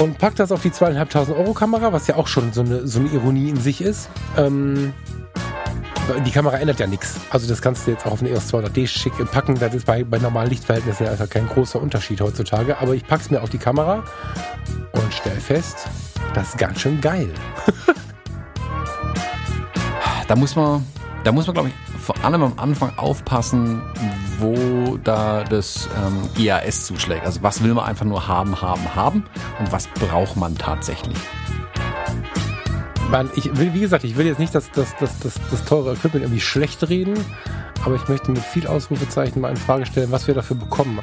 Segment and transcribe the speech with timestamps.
[0.00, 3.00] Und packt das auf die zweieinhalbtausend Euro Kamera, was ja auch schon so eine, so
[3.00, 4.08] eine Ironie in sich ist.
[4.38, 4.94] Ähm,
[6.24, 7.16] die Kamera ändert ja nichts.
[7.28, 9.56] Also das kannst du jetzt auch auf eine EOS 200D schick packen.
[9.56, 12.78] Das ist bei, bei normalen Lichtverhältnissen einfach kein großer Unterschied heutzutage.
[12.78, 14.02] Aber ich pack's mir auf die Kamera
[14.92, 15.86] und stell fest,
[16.32, 17.28] das ist ganz schön geil.
[20.28, 20.82] da muss man,
[21.24, 23.82] da muss man, glaube ich, vor allem am Anfang aufpassen,
[24.38, 27.24] wo da das ähm, GAS zuschlägt.
[27.24, 29.24] Also was will man einfach nur haben, haben, haben
[29.60, 31.16] und was braucht man tatsächlich.
[33.12, 35.92] Man, ich will, wie gesagt, ich will jetzt nicht das, das, das, das, das teure
[35.92, 37.14] Equipment irgendwie schlecht reden,
[37.84, 40.98] aber ich möchte mit viel Ausrufezeichen mal in Frage stellen, was wir dafür bekommen.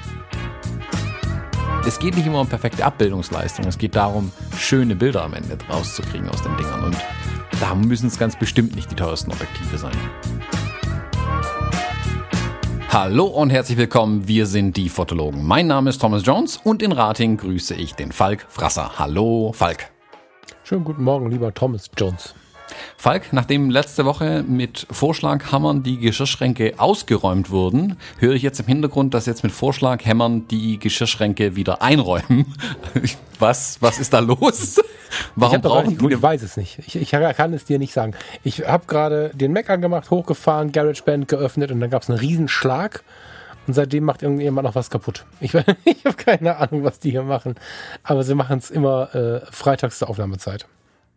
[1.86, 6.28] Es geht nicht immer um perfekte Abbildungsleistung, es geht darum, schöne Bilder am Ende rauszukriegen
[6.28, 6.84] aus den Dingern.
[6.84, 6.98] Und
[7.62, 9.96] da müssen es ganz bestimmt nicht die teuersten Objektive sein.
[12.90, 15.46] Hallo und herzlich willkommen, wir sind die Fotologen.
[15.46, 18.98] Mein Name ist Thomas Jones und in Rating grüße ich den Falk Frasser.
[18.98, 19.90] Hallo Falk.
[20.64, 22.34] Schönen guten Morgen, lieber Thomas Jones.
[22.98, 29.14] Falk, nachdem letzte Woche mit Vorschlaghammern die Geschirrschränke ausgeräumt wurden, höre ich jetzt im Hintergrund,
[29.14, 32.54] dass jetzt mit Vorschlaghämmern die Geschirrschränke wieder einräumen.
[33.40, 34.82] Was, was ist da los?
[35.36, 36.12] Warum brauchen die?
[36.12, 36.80] Ich weiß es nicht.
[36.80, 38.16] Ich, ich kann es dir nicht sagen.
[38.44, 43.04] Ich habe gerade den Mac angemacht, hochgefahren, GarageBand geöffnet und dann gab es einen Riesenschlag.
[43.68, 45.26] Und seitdem macht irgendjemand noch was kaputt.
[45.40, 45.54] Ich,
[45.86, 47.56] ich habe keine Ahnung, was die hier machen.
[48.02, 50.66] Aber sie machen es immer äh, freitags zur Aufnahmezeit.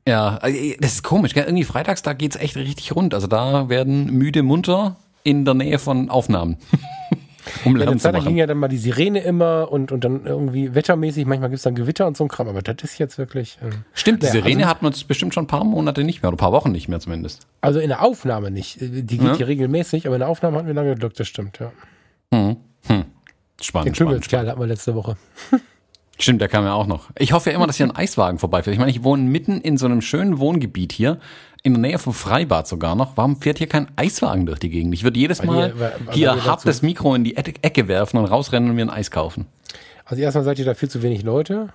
[0.06, 1.34] Ja, äh, das ist komisch.
[1.34, 1.44] Gell?
[1.44, 3.14] Irgendwie freitags, da geht es echt richtig rund.
[3.14, 6.56] Also da werden müde munter in der Nähe von Aufnahmen.
[7.64, 8.26] um Lärm ja, zu machen.
[8.26, 11.62] ging ja dann mal die Sirene immer und, und dann irgendwie wettermäßig, manchmal gibt es
[11.62, 13.58] dann Gewitter und so ein Kram, aber das ist jetzt wirklich.
[13.62, 16.28] Äh, Stimmt, die naja, Sirene also, hat man bestimmt schon ein paar Monate nicht mehr
[16.28, 17.46] oder ein paar Wochen nicht mehr zumindest.
[17.60, 18.78] Also in der Aufnahme nicht.
[18.80, 19.36] Die geht ja.
[19.36, 21.72] hier regelmäßig, aber in der Aufnahme hatten wir lange Glück, das stimmt, ja.
[22.32, 22.56] Hm.
[22.86, 23.04] Hm.
[23.60, 23.88] Spannend.
[23.88, 25.16] Den Klüngelskerl hatten wir letzte Woche.
[26.20, 27.08] Stimmt, der kam ja auch noch.
[27.18, 28.74] Ich hoffe ja immer, dass hier ein Eiswagen vorbeifährt.
[28.74, 31.18] Ich meine, ich wohne mitten in so einem schönen Wohngebiet hier,
[31.62, 33.16] in der Nähe vom Freibad sogar noch.
[33.16, 34.94] Warum fährt hier kein Eiswagen durch die Gegend?
[34.94, 38.70] Ich würde jedes Mal hier, hier hart das Mikro in die Ecke werfen und rausrennen
[38.70, 39.46] und mir ein Eis kaufen.
[40.04, 41.68] Also erstmal seid ihr da viel zu wenig Leute.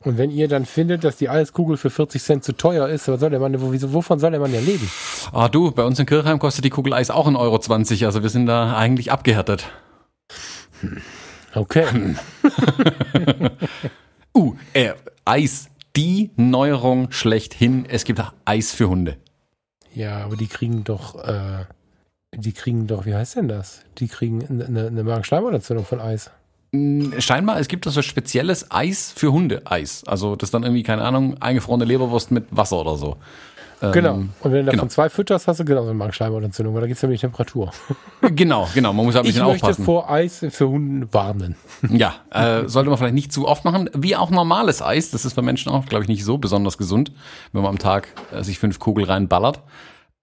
[0.00, 3.20] Und wenn ihr dann findet, dass die Eiskugel für 40 Cent zu teuer ist, was
[3.20, 4.90] soll der Mann, wovon soll der Mann ja leben?
[5.32, 8.06] Ah du, bei uns in Kirchheim kostet die Kugel Eis auch 1,20 Euro.
[8.06, 9.66] Also wir sind da eigentlich abgehärtet.
[11.54, 11.86] Okay.
[14.36, 14.92] uh, äh,
[15.24, 15.68] Eis.
[15.94, 17.84] Die Neuerung schlechthin.
[17.86, 19.18] Es gibt Eis für Hunde.
[19.94, 21.66] Ja, aber die kriegen doch, äh,
[22.34, 23.82] die kriegen doch, wie heißt denn das?
[23.98, 26.30] Die kriegen eine, eine Magenschleimhautentzündung von Eis.
[27.18, 29.60] Scheinbar, es gibt so spezielles Eis für Hunde.
[29.66, 30.04] Eis.
[30.06, 33.18] Also das ist dann irgendwie, keine Ahnung, eingefrorene Leberwurst mit Wasser oder so.
[33.90, 34.14] Genau.
[34.14, 34.88] Ähm, und wenn du davon genau.
[34.90, 37.72] zwei fütterst, hast du genauso eine Magenschleimhautentzündung, weil da geht es ja um die Temperatur.
[38.34, 38.92] Genau, genau.
[38.92, 39.64] Man muss ein bisschen aufpassen.
[39.64, 41.56] Ich möchte vor Eis für Hunde warnen.
[41.90, 43.90] Ja, äh, sollte man vielleicht nicht zu oft machen.
[43.94, 45.10] Wie auch normales Eis.
[45.10, 47.12] Das ist für Menschen auch, glaube ich, nicht so besonders gesund,
[47.52, 49.60] wenn man am Tag äh, sich fünf Kugeln reinballert.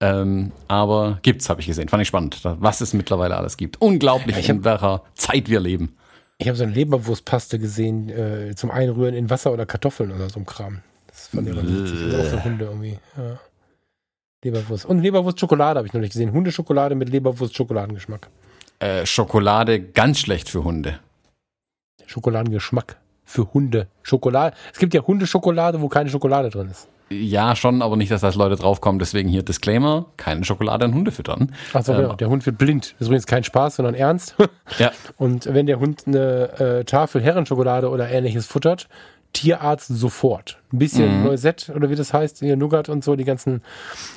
[0.00, 1.88] Ähm, aber gibt's, habe ich gesehen.
[1.88, 3.80] Fand ich spannend, was es mittlerweile alles gibt.
[3.82, 5.94] Unglaublich, ja, in welcher Zeit wir leben.
[6.38, 10.40] Ich habe so eine Leberwurstpaste gesehen, äh, zum Einrühren in Wasser oder Kartoffeln oder so
[10.40, 10.80] ein Kram.
[11.06, 12.98] Das fand ich auch für Hunde irgendwie.
[13.16, 13.38] Ja.
[14.42, 14.86] Leberwurst.
[14.86, 16.32] Und Leberwurst-Schokolade habe ich noch nicht gesehen.
[16.32, 18.28] Hundeschokolade mit Leberwurst-Schokoladengeschmack.
[18.78, 20.98] Äh, Schokolade ganz schlecht für Hunde.
[22.06, 23.88] Schokoladengeschmack für Hunde.
[24.02, 24.56] Schokolade.
[24.72, 26.88] Es gibt ja Hundeschokolade, wo keine Schokolade drin ist.
[27.12, 28.98] Ja, schon, aber nicht, dass da Leute draufkommen.
[28.98, 31.52] Deswegen hier Disclaimer: keine Schokolade an Hunde füttern.
[31.72, 32.14] Achso, ähm, genau.
[32.14, 32.92] Der Hund wird blind.
[32.92, 34.36] Das ist übrigens kein Spaß, sondern ernst.
[34.78, 34.92] Ja.
[35.16, 38.88] Und wenn der Hund eine äh, Tafel Herrenschokolade oder ähnliches futtert,
[39.32, 40.58] Tierarzt sofort.
[40.72, 41.24] Ein bisschen mhm.
[41.24, 43.62] Noisette oder wie das heißt, hier Nougat und so, die ganzen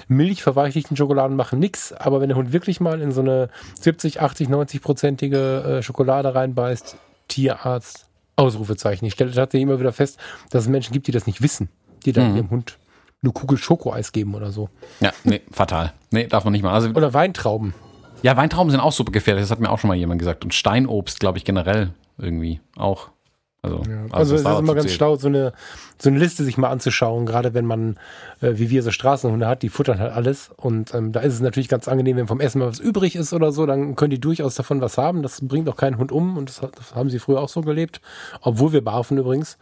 [0.08, 1.94] milchverweichlichten Schokoladen machen nichts.
[1.94, 6.98] Aber wenn der Hund wirklich mal in so eine 70, 80, 90-prozentige äh, Schokolade reinbeißt,
[7.28, 9.06] Tierarzt, Ausrufezeichen.
[9.06, 10.20] Ich stelle tatsächlich immer wieder fest,
[10.50, 11.70] dass es Menschen gibt, die das nicht wissen,
[12.06, 12.38] die dann mhm.
[12.38, 12.78] ihrem Hund
[13.22, 14.70] eine Kugel Schokoeis geben oder so.
[15.00, 15.94] Ja, nee, fatal.
[16.12, 16.74] Nee, darf man nicht mal.
[16.74, 17.74] Also, oder Weintrauben.
[18.22, 20.44] Ja, Weintrauben sind auch super gefährlich, das hat mir auch schon mal jemand gesagt.
[20.44, 23.10] Und Steinobst, glaube ich, generell irgendwie auch.
[23.66, 24.06] Also, ja.
[24.12, 25.54] also es ist immer ganz schlau, so eine,
[25.98, 27.98] so eine Liste sich mal anzuschauen, gerade wenn man,
[28.42, 30.52] äh, wie wir so Straßenhunde hat, die futtern halt alles.
[30.58, 33.32] Und ähm, da ist es natürlich ganz angenehm, wenn vom Essen mal was übrig ist
[33.32, 35.24] oder so, dann können die durchaus davon was haben.
[35.24, 38.02] Das bringt auch keinen Hund um und das, das haben sie früher auch so gelebt.
[38.42, 39.58] Obwohl wir barfen übrigens.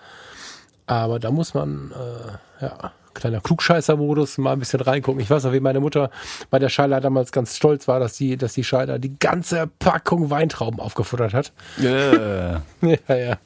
[0.88, 5.22] Aber da muss man, äh, ja, kleiner Klugscheißer-Modus, mal ein bisschen reingucken.
[5.22, 6.10] Ich weiß noch, wie meine Mutter
[6.50, 10.32] bei der Scheiler damals ganz stolz war, dass die, dass die Scheiler die ganze Packung
[10.32, 11.54] Weintrauben aufgefuttert hat.
[11.80, 12.64] Yeah.
[12.82, 13.38] ja, ja.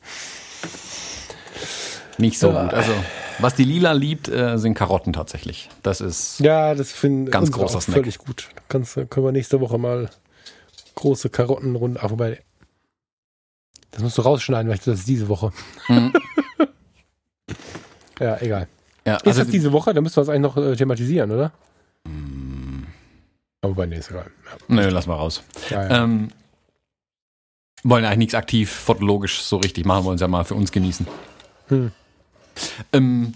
[2.17, 2.63] Nicht so ja.
[2.63, 2.73] gut.
[2.73, 2.91] Also,
[3.39, 5.69] was die Lila liebt, äh, sind Karotten tatsächlich.
[5.83, 7.97] Das ist ja, das finde ganz großer Snack.
[7.97, 8.49] Völlig gut.
[8.69, 10.09] Kannst, können wir nächste Woche mal
[10.95, 11.99] große Karottenrunde.
[12.01, 12.41] Ach, wobei,
[13.91, 15.51] das musst du rausschneiden, weil das ist diese Woche.
[15.87, 16.13] Mhm.
[18.19, 18.67] ja, egal.
[19.05, 19.93] Ja, also ist das diese Woche?
[19.93, 21.51] Dann müssen wir es eigentlich noch äh, thematisieren, oder?
[22.05, 22.83] Mm.
[23.61, 24.31] Aber bei nee, ist egal.
[24.45, 24.75] Ja.
[24.75, 25.43] Nö, lass mal raus.
[25.69, 26.03] Ja, ja.
[26.03, 26.29] Ähm,
[27.83, 31.07] wollen eigentlich nichts aktiv fotologisch so richtig machen, wollen es ja mal für uns genießen.
[31.67, 31.91] Hm.
[32.93, 33.33] Ähm,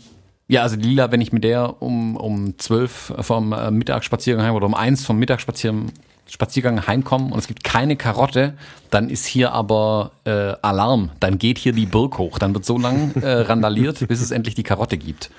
[0.47, 4.65] ja, also Lila, wenn ich mit der um, um 12 vom äh, Mittagsspaziergang heim oder
[4.65, 5.91] um 1 vom Mittagsspaziergang
[6.31, 8.53] Spaziergang heimkomme und es gibt keine Karotte,
[8.91, 11.11] dann ist hier aber äh, Alarm.
[11.19, 12.37] Dann geht hier die Burg hoch.
[12.37, 15.31] Dann wird so lang äh, randaliert, bis es endlich die Karotte gibt.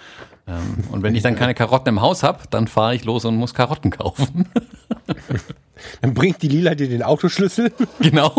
[0.48, 3.36] Ähm, und wenn ich dann keine Karotten im Haus habe, dann fahre ich los und
[3.36, 4.48] muss Karotten kaufen.
[6.02, 7.72] Dann bringt die Lila dir den Autoschlüssel.
[8.00, 8.34] Genau.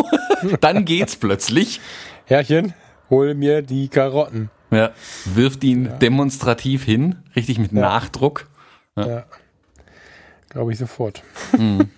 [0.59, 1.81] Dann geht's plötzlich.
[2.25, 2.75] Herrchen,
[3.09, 4.51] hol mir die Karotten.
[4.71, 4.91] Ja.
[5.25, 5.91] Wirft ihn ja.
[5.97, 7.81] demonstrativ hin, richtig mit ja.
[7.81, 8.49] Nachdruck.
[8.95, 9.07] Ja.
[9.07, 9.25] ja.
[10.49, 11.23] Glaube ich sofort.
[11.57, 11.89] Mhm.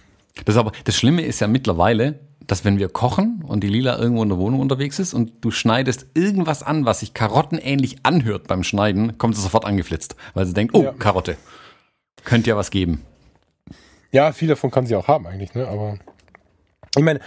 [0.46, 4.24] Das, aber, das Schlimme ist ja mittlerweile, dass wenn wir kochen und die Lila irgendwo
[4.24, 8.64] in der Wohnung unterwegs ist und du schneidest irgendwas an, was sich karottenähnlich anhört beim
[8.64, 10.92] Schneiden, kommt sie sofort angeflitzt, weil sie denkt, oh, ja.
[10.94, 11.38] Karotte.
[12.24, 13.04] Könnte ja was geben.
[14.12, 15.68] Ja, viel davon kann sie auch haben eigentlich, ne?
[15.68, 15.98] Aber
[16.96, 17.20] ich meine,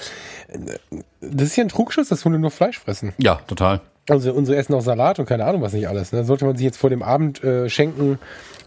[1.21, 3.13] das ist ja ein Trugschluss, dass Hunde nur Fleisch fressen.
[3.19, 3.81] Ja, total.
[4.09, 6.13] Also unsere essen auch Salat und keine Ahnung was nicht alles.
[6.13, 6.25] Ne?
[6.25, 8.19] Sollte man sich jetzt vor dem Abend äh, schenken,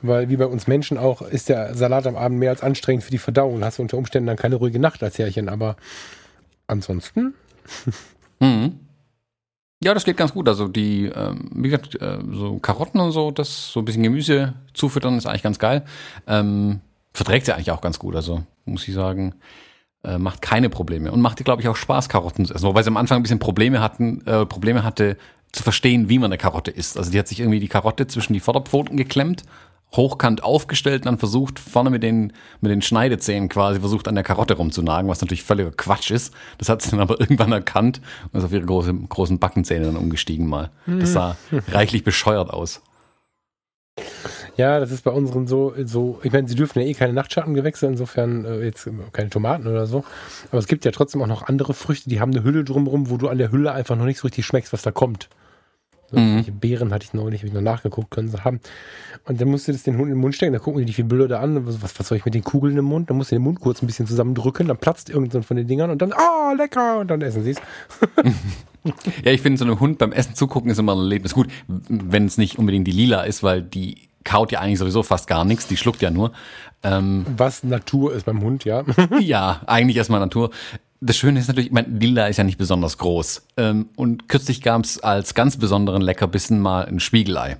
[0.01, 3.11] weil wie bei uns Menschen auch ist der Salat am Abend mehr als anstrengend für
[3.11, 3.63] die Verdauung.
[3.63, 5.49] Hast du unter Umständen dann keine ruhige Nacht als Härchen.
[5.49, 5.75] Aber
[6.67, 7.33] ansonsten.
[8.39, 8.79] Mhm.
[9.81, 10.47] Ja, das geht ganz gut.
[10.49, 14.53] Also die, ähm, wie gesagt, äh, so Karotten und so, das so ein bisschen Gemüse
[14.73, 15.85] zufüttern ist eigentlich ganz geil.
[16.27, 16.81] Ähm,
[17.13, 18.15] verträgt sie eigentlich auch ganz gut.
[18.15, 19.35] Also muss ich sagen,
[20.03, 22.65] äh, macht keine Probleme und macht, glaube ich, auch Spaß, Karotten zu essen.
[22.65, 25.17] Wobei sie am Anfang ein bisschen Probleme hatten, äh, Probleme hatte
[25.51, 26.97] zu verstehen, wie man eine Karotte isst.
[26.97, 29.43] Also die hat sich irgendwie die Karotte zwischen die Vorderpfoten geklemmt
[29.95, 34.23] hochkant aufgestellt und dann versucht, vorne mit den, mit den Schneidezähnen quasi versucht, an der
[34.23, 36.33] Karotte rumzunagen, was natürlich völliger Quatsch ist.
[36.57, 38.01] Das hat sie dann aber irgendwann erkannt
[38.31, 40.71] und ist auf ihre große, großen Backenzähne dann umgestiegen mal.
[40.85, 41.37] Das sah
[41.69, 42.81] reichlich bescheuert aus.
[44.59, 47.87] Ja, das ist bei unseren so, so, ich meine, sie dürfen ja eh keine Nachtschattengewächse,
[47.87, 50.03] insofern äh, jetzt keine Tomaten oder so.
[50.49, 53.15] Aber es gibt ja trotzdem auch noch andere Früchte, die haben eine Hülle drumherum, wo
[53.15, 55.29] du an der Hülle einfach noch nicht so richtig schmeckst, was da kommt.
[56.11, 56.43] Mhm.
[56.59, 58.59] Beeren hatte ich neulich, habe ich noch nachgeguckt, können sie haben.
[59.23, 60.91] Und dann musst du das den Hund in den Mund stecken, dann gucken die die
[60.91, 61.65] viel Bilder da an.
[61.65, 63.09] Was, was soll ich mit den Kugeln im Mund?
[63.09, 65.89] Dann musst du den Mund kurz ein bisschen zusammendrücken, dann platzt irgendein von den Dingern
[65.89, 67.61] und dann, ah, oh, lecker, und dann essen sie es.
[69.23, 71.33] ja, ich finde, so einem Hund beim Essen zugucken ist immer ein Erlebnis.
[71.33, 75.27] Gut, wenn es nicht unbedingt die Lila ist, weil die kaut ja eigentlich sowieso fast
[75.27, 76.31] gar nichts, die schluckt ja nur.
[76.83, 78.83] Ähm, Was Natur ist beim Hund, ja.
[79.19, 80.51] ja, eigentlich erstmal Natur.
[81.01, 83.47] Das Schöne ist natürlich, mein Lila ist ja nicht besonders groß.
[83.57, 87.57] Ähm, und kürzlich gab es als ganz besonderen Leckerbissen mal ein Spiegelei.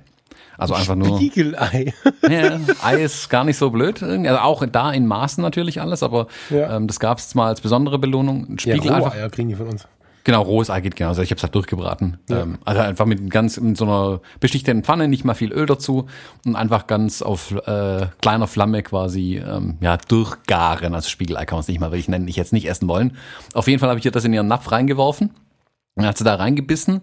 [0.58, 1.16] Also einfach nur.
[1.16, 1.94] Spiegelei.
[2.28, 4.02] ja, Ei ist gar nicht so blöd.
[4.02, 6.76] Also auch da in Maßen natürlich alles, aber ja.
[6.76, 8.46] ähm, das gab es mal als besondere Belohnung.
[8.46, 9.00] Ein Spiegelei.
[9.00, 9.88] Ja, Eier kriegen die von uns.
[10.24, 11.10] Genau, rohes Ei geht genau.
[11.10, 12.18] Also ich habe es halt durchgebraten.
[12.28, 12.42] Ja.
[12.42, 16.06] Ähm, also einfach mit ganz in so einer beschichteten Pfanne, nicht mal viel Öl dazu
[16.44, 20.94] und einfach ganz auf äh, kleiner Flamme quasi ähm, ja durchgaren.
[20.94, 23.16] Also Spiegelei kann man es nicht mal wirklich nennen, ich jetzt nicht essen wollen.
[23.54, 25.30] Auf jeden Fall habe ich ihr das in ihren Napf reingeworfen.
[25.96, 27.02] Dann hat sie da reingebissen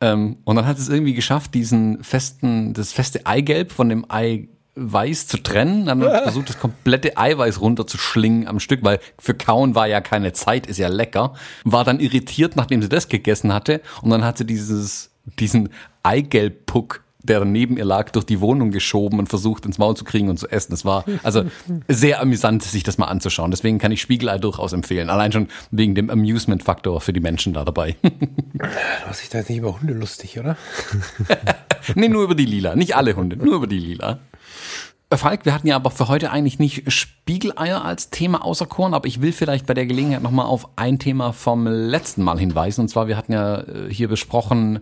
[0.00, 4.48] ähm, und dann hat es irgendwie geschafft, diesen festen, das feste Eigelb von dem Ei
[4.74, 9.74] Weiß zu trennen, dann hat versucht, das komplette Eiweiß runterzuschlingen am Stück, weil für Kauen
[9.74, 11.34] war ja keine Zeit, ist ja lecker.
[11.64, 15.70] War dann irritiert, nachdem sie das gegessen hatte, und dann hat sie dieses, diesen
[16.02, 20.28] Eigelbpuck der neben ihr lag, durch die Wohnung geschoben und versucht ins Maul zu kriegen
[20.28, 20.72] und zu essen.
[20.72, 21.44] Es war also
[21.88, 23.50] sehr amüsant, sich das mal anzuschauen.
[23.50, 25.10] Deswegen kann ich Spiegelei durchaus empfehlen.
[25.10, 27.96] Allein schon wegen dem Amusement-Faktor für die Menschen da dabei.
[28.52, 30.56] Du hast dich da jetzt nicht über Hunde lustig, oder?
[31.94, 32.76] nee, nur über die Lila.
[32.76, 34.18] Nicht alle Hunde, nur über die Lila.
[35.10, 39.08] Äh, Falk, wir hatten ja aber für heute eigentlich nicht Spiegeleier als Thema auserkoren, aber
[39.08, 42.82] ich will vielleicht bei der Gelegenheit nochmal auf ein Thema vom letzten Mal hinweisen.
[42.82, 44.78] Und zwar, wir hatten ja äh, hier besprochen,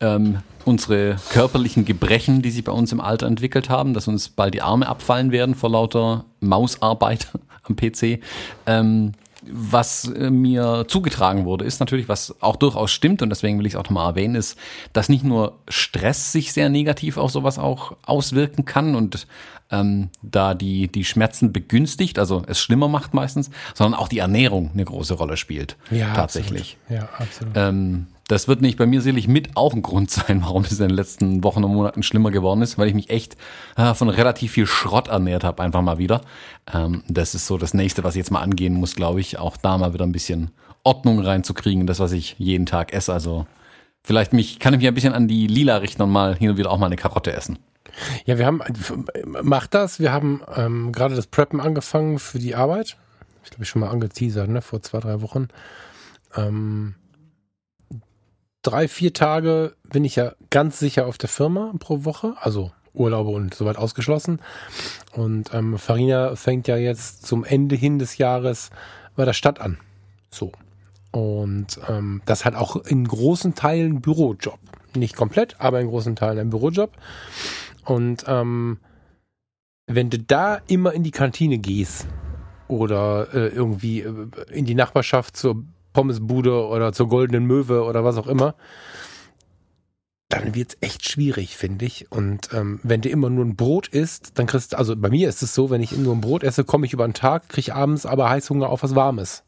[0.00, 4.54] ähm, unsere körperlichen Gebrechen, die sich bei uns im Alter entwickelt haben, dass uns bald
[4.54, 7.28] die Arme abfallen werden vor lauter Mausarbeit
[7.62, 8.20] am PC.
[8.66, 9.12] Ähm,
[9.52, 13.74] was äh, mir zugetragen wurde, ist natürlich, was auch durchaus stimmt und deswegen will ich
[13.74, 14.58] es auch nochmal erwähnen, ist,
[14.92, 19.26] dass nicht nur Stress sich sehr negativ auf sowas auch auswirken kann und
[19.70, 24.70] ähm, da die, die Schmerzen begünstigt, also es schlimmer macht meistens, sondern auch die Ernährung
[24.72, 25.76] eine große Rolle spielt.
[25.90, 26.76] Ja, tatsächlich.
[26.86, 27.02] Absolut.
[27.02, 27.52] Ja, absolut.
[27.56, 30.88] Ähm, das wird nicht bei mir sicherlich mit auch ein Grund sein, warum es in
[30.88, 33.36] den letzten Wochen und Monaten schlimmer geworden ist, weil ich mich echt
[33.76, 36.20] äh, von relativ viel Schrott ernährt habe, einfach mal wieder.
[36.72, 39.56] Ähm, das ist so das nächste, was ich jetzt mal angehen muss, glaube ich, auch
[39.56, 40.52] da mal wieder ein bisschen
[40.84, 43.12] Ordnung reinzukriegen, das, was ich jeden Tag esse.
[43.12, 43.46] Also
[44.04, 46.56] vielleicht mich, kann ich mich ein bisschen an die Lila richten und mal hin und
[46.56, 47.58] wieder auch mal eine Karotte essen.
[48.26, 48.62] Ja, wir haben,
[49.42, 52.96] macht das, wir haben ähm, gerade das Preppen angefangen für die Arbeit
[53.42, 55.48] Ich glaube, ich schon mal angeteasert, ne, vor zwei, drei Wochen.
[56.36, 56.94] Ähm,
[58.62, 63.30] drei, vier Tage bin ich ja ganz sicher auf der Firma pro Woche, also Urlaube
[63.30, 64.40] und soweit ausgeschlossen.
[65.12, 68.70] Und ähm, Farina fängt ja jetzt zum Ende hin des Jahres
[69.16, 69.78] bei der Stadt an.
[70.30, 70.52] So.
[71.12, 74.58] Und ähm, das hat auch in großen Teilen Bürojob.
[74.94, 76.92] Nicht komplett, aber in großen Teilen ein Bürojob.
[77.84, 78.78] Und ähm,
[79.86, 82.06] wenn du da immer in die Kantine gehst
[82.68, 88.16] oder äh, irgendwie äh, in die Nachbarschaft zur Pommesbude oder zur Goldenen Möwe oder was
[88.16, 88.54] auch immer,
[90.30, 92.10] dann wird's echt schwierig, finde ich.
[92.10, 95.28] Und ähm, wenn du immer nur ein Brot isst, dann kriegst du, also bei mir
[95.28, 97.74] ist es so, wenn ich nur ein Brot esse, komme ich über den Tag, kriege
[97.74, 99.42] abends aber Heißhunger auf was Warmes.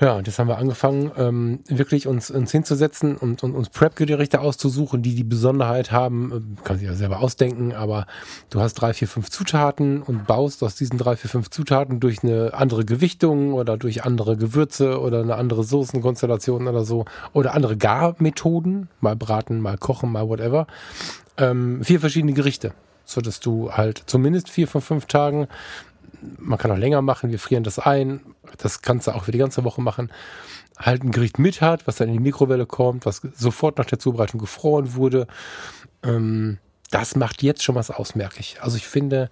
[0.00, 4.40] Ja, und jetzt haben wir angefangen, ähm, wirklich uns, uns hinzusetzen und, und uns Prep-Gerichte
[4.40, 6.32] auszusuchen, die die Besonderheit haben.
[6.32, 8.06] Ähm, kann sich ja selber ausdenken, aber
[8.48, 12.24] du hast drei, vier, fünf Zutaten und baust aus diesen drei, vier, fünf Zutaten durch
[12.24, 17.04] eine andere Gewichtung oder durch andere Gewürze oder eine andere Soßenkonstellation oder so
[17.34, 20.66] oder andere Garmethoden, mal braten, mal kochen, mal whatever,
[21.36, 22.72] ähm, vier verschiedene Gerichte
[23.10, 25.48] so du halt zumindest vier von fünf Tagen
[26.38, 28.20] man kann auch länger machen, wir frieren das ein,
[28.58, 30.10] das kannst du auch für die ganze Woche machen,
[30.78, 33.98] halt ein Gericht mit hat, was dann in die Mikrowelle kommt, was sofort nach der
[33.98, 35.26] Zubereitung gefroren wurde.
[36.02, 36.58] Ähm,
[36.90, 38.62] das macht jetzt schon was aus, merke ich.
[38.62, 39.30] Also ich finde,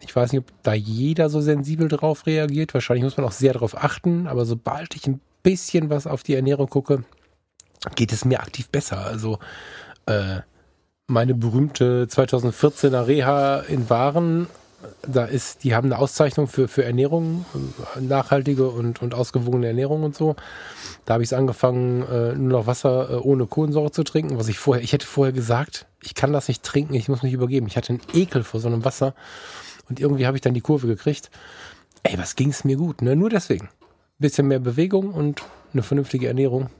[0.00, 2.74] ich weiß nicht, ob da jeder so sensibel drauf reagiert.
[2.74, 6.34] Wahrscheinlich muss man auch sehr darauf achten, aber sobald ich ein bisschen was auf die
[6.34, 7.04] Ernährung gucke,
[7.94, 8.98] geht es mir aktiv besser.
[8.98, 9.38] Also
[10.06, 10.40] äh,
[11.06, 14.48] meine berühmte 2014er Reha in Waren
[15.06, 17.44] da ist, die haben eine Auszeichnung für, für Ernährung,
[18.00, 20.36] nachhaltige und, und ausgewogene Ernährung und so.
[21.04, 24.48] Da habe ich es angefangen, äh, nur noch Wasser äh, ohne Kohlensäure zu trinken, was
[24.48, 27.66] ich vorher, ich hätte vorher gesagt, ich kann das nicht trinken, ich muss mich übergeben.
[27.66, 29.14] Ich hatte einen Ekel vor so einem Wasser
[29.88, 31.30] und irgendwie habe ich dann die Kurve gekriegt.
[32.02, 33.16] Ey, was ging es mir gut, ne?
[33.16, 33.68] Nur deswegen.
[34.18, 36.70] Bisschen mehr Bewegung und eine vernünftige Ernährung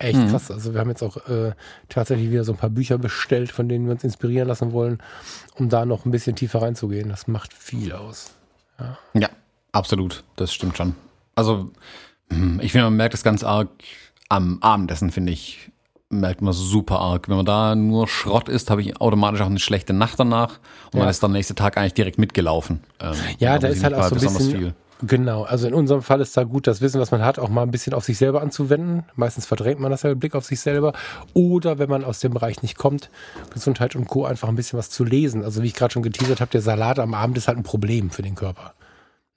[0.00, 0.30] echt mhm.
[0.30, 0.50] krass.
[0.50, 1.52] Also wir haben jetzt auch äh,
[1.88, 4.98] tatsächlich wieder so ein paar Bücher bestellt, von denen wir uns inspirieren lassen wollen,
[5.56, 7.08] um da noch ein bisschen tiefer reinzugehen.
[7.08, 8.32] Das macht viel aus.
[8.78, 9.28] Ja, ja
[9.72, 10.24] absolut.
[10.36, 10.94] Das stimmt schon.
[11.34, 11.70] Also
[12.30, 13.68] hm, ich finde, man merkt das ganz arg
[14.28, 15.70] am Abendessen, finde ich,
[16.08, 17.28] merkt man super arg.
[17.28, 20.94] Wenn man da nur Schrott isst, habe ich automatisch auch eine schlechte Nacht danach und
[20.94, 21.00] ja.
[21.00, 22.80] man ist dann nächste Tag eigentlich direkt mitgelaufen.
[23.00, 24.74] Ähm, ja, da ist halt auch so ein bisschen, viel.
[25.02, 27.62] Genau, also in unserem Fall ist da gut, das Wissen, was man hat, auch mal
[27.62, 29.04] ein bisschen auf sich selber anzuwenden.
[29.14, 30.92] Meistens verdrängt man das ja mit Blick auf sich selber.
[31.32, 33.10] Oder wenn man aus dem Bereich nicht kommt,
[33.52, 34.26] Gesundheit und Co.
[34.26, 35.42] einfach ein bisschen was zu lesen.
[35.42, 38.10] Also wie ich gerade schon geteasert habe, der Salat am Abend ist halt ein Problem
[38.10, 38.74] für den Körper.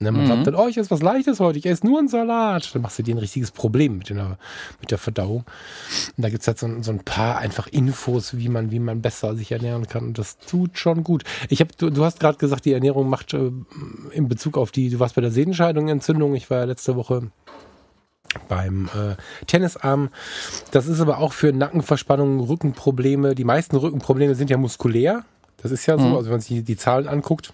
[0.00, 0.26] Ne, man mhm.
[0.26, 2.74] sagt dann, oh, ich esse was Leichtes heute, ich esse nur einen Salat.
[2.74, 4.38] Dann machst du dir ein richtiges Problem mit, der,
[4.80, 5.44] mit der Verdauung.
[6.16, 9.36] Und da gibt's halt so, so, ein paar einfach Infos, wie man, wie man besser
[9.36, 10.06] sich ernähren kann.
[10.06, 11.22] Und das tut schon gut.
[11.48, 13.52] Ich hab, du, du hast gerade gesagt, die Ernährung macht äh,
[14.10, 16.34] in Bezug auf die, du warst bei der Sehnenscheidung Entzündung.
[16.34, 17.30] Ich war ja letzte Woche
[18.48, 19.14] beim äh,
[19.46, 20.10] Tennisarm.
[20.72, 23.36] Das ist aber auch für Nackenverspannungen, Rückenprobleme.
[23.36, 25.24] Die meisten Rückenprobleme sind ja muskulär.
[25.62, 26.16] Das ist ja so, mhm.
[26.16, 27.52] also wenn man sich die, die Zahlen anguckt.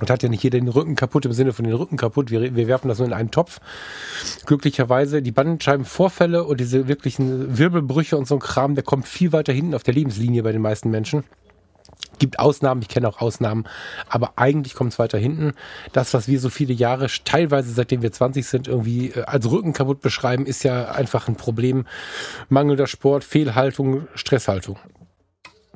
[0.00, 2.30] Und hat ja nicht jeder den Rücken kaputt im Sinne von den Rücken kaputt.
[2.30, 3.60] Wir, wir werfen das nur in einen Topf.
[4.46, 9.52] Glücklicherweise die Bandscheibenvorfälle und diese wirklichen Wirbelbrüche und so ein Kram, der kommt viel weiter
[9.52, 11.24] hinten auf der Lebenslinie bei den meisten Menschen.
[12.18, 13.64] Gibt Ausnahmen, ich kenne auch Ausnahmen,
[14.08, 15.52] aber eigentlich kommt es weiter hinten.
[15.92, 19.72] Das, was wir so viele Jahre, teilweise seitdem wir 20 sind, irgendwie äh, als Rücken
[19.72, 21.86] kaputt beschreiben, ist ja einfach ein Problem.
[22.48, 24.78] Mangelnder Sport, Fehlhaltung, Stresshaltung.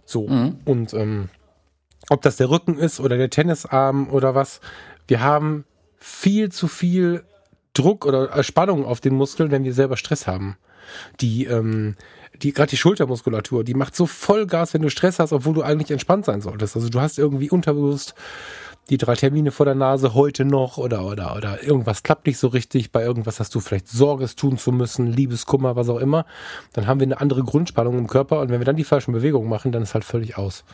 [0.04, 0.26] So.
[0.28, 0.58] Mhm.
[0.64, 1.28] Und ähm,
[2.08, 4.60] ob das der Rücken ist oder der Tennisarm oder was,
[5.08, 5.64] wir haben
[5.98, 7.24] viel zu viel
[7.74, 10.56] Druck oder Spannung auf den Muskeln, wenn wir selber Stress haben.
[11.20, 11.94] Die, ähm,
[12.42, 15.90] die, gerade die Schultermuskulatur, die macht so Vollgas, wenn du Stress hast, obwohl du eigentlich
[15.90, 16.76] entspannt sein solltest.
[16.76, 18.14] Also du hast irgendwie unterbewusst
[18.90, 22.48] die drei Termine vor der Nase heute noch oder, oder, oder irgendwas klappt nicht so
[22.48, 26.26] richtig, bei irgendwas hast du vielleicht Sorges tun zu müssen, Liebeskummer, was auch immer.
[26.72, 29.48] Dann haben wir eine andere Grundspannung im Körper und wenn wir dann die falschen Bewegungen
[29.48, 30.64] machen, dann ist halt völlig aus.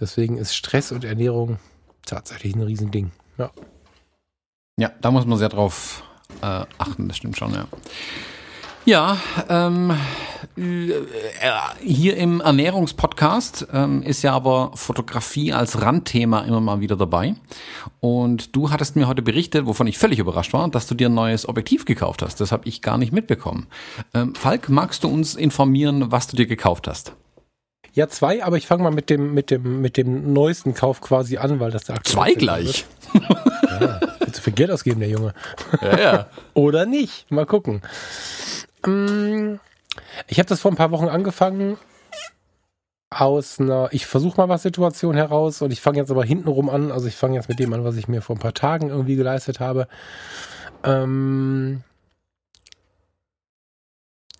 [0.00, 1.58] Deswegen ist Stress und Ernährung
[2.04, 3.10] tatsächlich ein Riesending.
[3.38, 3.50] Ja.
[4.78, 6.02] Ja, da muss man sehr drauf
[6.42, 7.66] äh, achten, das stimmt schon, ja.
[8.84, 9.16] Ja,
[9.48, 9.90] ähm,
[10.56, 10.92] äh,
[11.82, 17.34] hier im Ernährungspodcast ähm, ist ja aber Fotografie als Randthema immer mal wieder dabei.
[17.98, 21.14] Und du hattest mir heute berichtet, wovon ich völlig überrascht war, dass du dir ein
[21.14, 22.40] neues Objektiv gekauft hast.
[22.40, 23.66] Das habe ich gar nicht mitbekommen.
[24.14, 27.12] Ähm, Falk, magst du uns informieren, was du dir gekauft hast?
[27.96, 31.38] Ja, zwei, aber ich fange mal mit dem, mit dem, mit dem neuesten Kauf quasi
[31.38, 32.84] an, weil das der aktuelle Zwei gleich.
[33.80, 34.00] ja,
[34.30, 35.32] zu viel Geld ausgeben, der Junge.
[35.80, 36.26] Ja, ja.
[36.54, 37.30] Oder nicht.
[37.30, 37.80] Mal gucken.
[38.84, 39.54] Mm,
[40.28, 41.78] ich habe das vor ein paar Wochen angefangen
[43.08, 46.92] aus einer, ich versuche mal was Situation heraus und ich fange jetzt aber hintenrum an.
[46.92, 49.16] Also ich fange jetzt mit dem an, was ich mir vor ein paar Tagen irgendwie
[49.16, 49.88] geleistet habe.
[50.84, 51.82] Ähm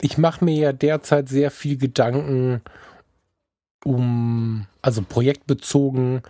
[0.02, 2.60] ich mache mir ja derzeit sehr viel Gedanken
[3.84, 6.22] um, also projektbezogen,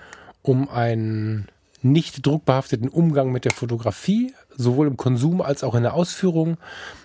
[0.43, 1.49] um einen
[1.83, 6.57] nicht druckbehafteten Umgang mit der Fotografie, sowohl im Konsum als auch in der Ausführung.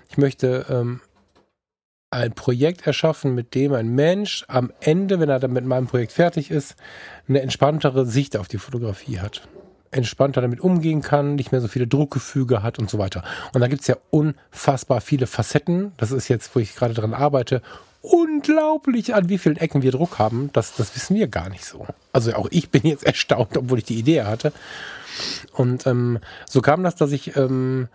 [0.10, 1.02] Ich möchte ähm,
[2.10, 6.12] ein Projekt erschaffen, mit dem ein Mensch am Ende, wenn er dann mit meinem Projekt
[6.12, 6.76] fertig ist,
[7.28, 9.48] eine entspanntere Sicht auf die Fotografie hat.
[9.92, 13.24] Entspannter damit umgehen kann, nicht mehr so viele Druckgefüge hat und so weiter.
[13.54, 15.92] Und da gibt's ja unfassbar viele Facetten.
[15.98, 17.62] Das ist jetzt, wo ich gerade dran arbeite,
[18.02, 20.50] unglaublich, an wie vielen Ecken wir Druck haben.
[20.54, 21.86] Das, das wissen wir gar nicht so.
[22.12, 24.52] Also auch ich bin jetzt erstaunt, obwohl ich die Idee hatte.
[25.54, 27.90] Und ähm, so kam das, dass ich ähm,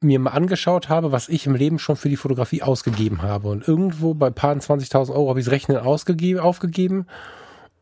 [0.00, 3.48] mir mal angeschaut habe, was ich im Leben schon für die Fotografie ausgegeben habe.
[3.48, 7.06] Und irgendwo bei paar 20.000 Euro habe ich das Rechnen ausgegeben, aufgegeben.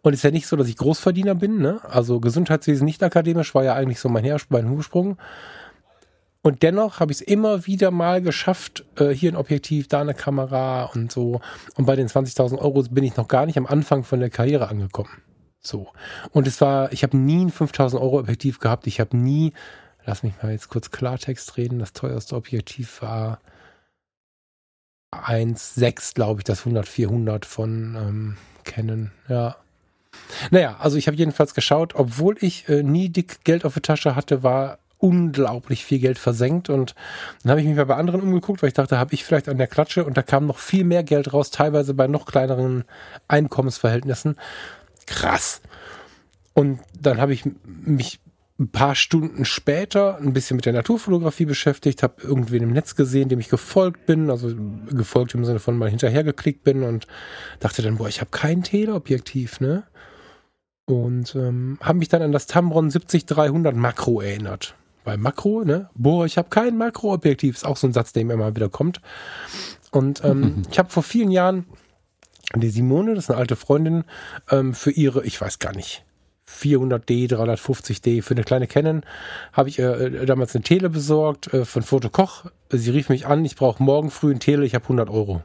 [0.03, 1.59] Und es ist ja nicht so, dass ich Großverdiener bin.
[1.59, 1.81] Ne?
[1.89, 5.19] Also Gesundheitswesen nicht akademisch war ja eigentlich so mein, Her mein Ursprung.
[6.43, 10.15] Und dennoch habe ich es immer wieder mal geschafft, äh, hier ein Objektiv, da eine
[10.15, 11.41] Kamera und so.
[11.75, 14.69] Und bei den 20.000 Euro bin ich noch gar nicht am Anfang von der Karriere
[14.69, 15.23] angekommen.
[15.61, 15.89] So.
[16.31, 18.87] Und es war, ich habe nie ein 5.000 Euro Objektiv gehabt.
[18.87, 19.53] Ich habe nie
[20.09, 21.81] Lass mich mal jetzt kurz Klartext reden.
[21.81, 23.41] Das teuerste Objektiv war
[25.15, 29.11] 1,6, glaube ich, das 100-400 von ähm, Canon.
[29.29, 29.57] Ja.
[30.51, 34.17] Naja, also ich habe jedenfalls geschaut, obwohl ich äh, nie dick Geld auf der Tasche
[34.17, 36.95] hatte, war unglaublich viel Geld versenkt und
[37.43, 39.59] dann habe ich mich mal bei anderen umgeguckt, weil ich dachte, habe ich vielleicht an
[39.59, 42.85] der Klatsche und da kam noch viel mehr Geld raus, teilweise bei noch kleineren
[43.29, 44.37] Einkommensverhältnissen.
[45.07, 45.63] Krass.
[46.53, 48.21] Und dann habe ich mich
[48.59, 53.29] ein paar Stunden später ein bisschen mit der Naturfotografie beschäftigt, habe irgendwen im Netz gesehen,
[53.29, 54.53] dem ich gefolgt bin, also
[54.91, 57.07] gefolgt im Sinne von mal hinterhergeklickt bin und
[57.61, 59.85] dachte dann, boah, ich habe kein Teleobjektiv, ne?
[60.87, 64.75] Und ähm, habe mich dann an das Tamron 70300 Makro erinnert.
[65.09, 65.89] Bei Makro, ne?
[65.95, 69.01] Boah, ich habe kein Makroobjektiv, ist auch so ein Satz, der mir immer wieder kommt.
[69.91, 71.65] Und ähm, ich habe vor vielen Jahren
[72.55, 74.05] die Simone, das ist eine alte Freundin,
[74.51, 76.05] ähm, für ihre, ich weiß gar nicht,
[76.47, 79.01] 400D, 350D für eine kleine Canon
[79.55, 82.45] habe ich äh, damals eine Tele besorgt äh, von Foto Koch.
[82.69, 85.43] Sie rief mich an, ich brauche morgen früh ein Tele, ich habe 100 Euro.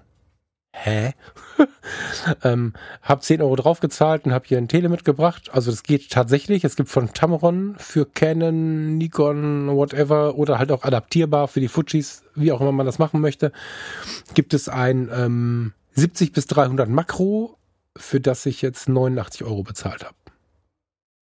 [0.76, 1.14] Hä?
[2.44, 5.52] ähm, hab 10 Euro draufgezahlt und habe hier ein Tele mitgebracht.
[5.54, 6.64] Also das geht tatsächlich.
[6.64, 12.24] Es gibt von Tamron für Canon, Nikon, whatever oder halt auch adaptierbar für die Fujis,
[12.34, 13.52] wie auch immer man das machen möchte,
[14.34, 17.56] gibt es ein ähm, 70 bis 300 Makro,
[17.96, 20.16] für das ich jetzt 89 Euro bezahlt habe.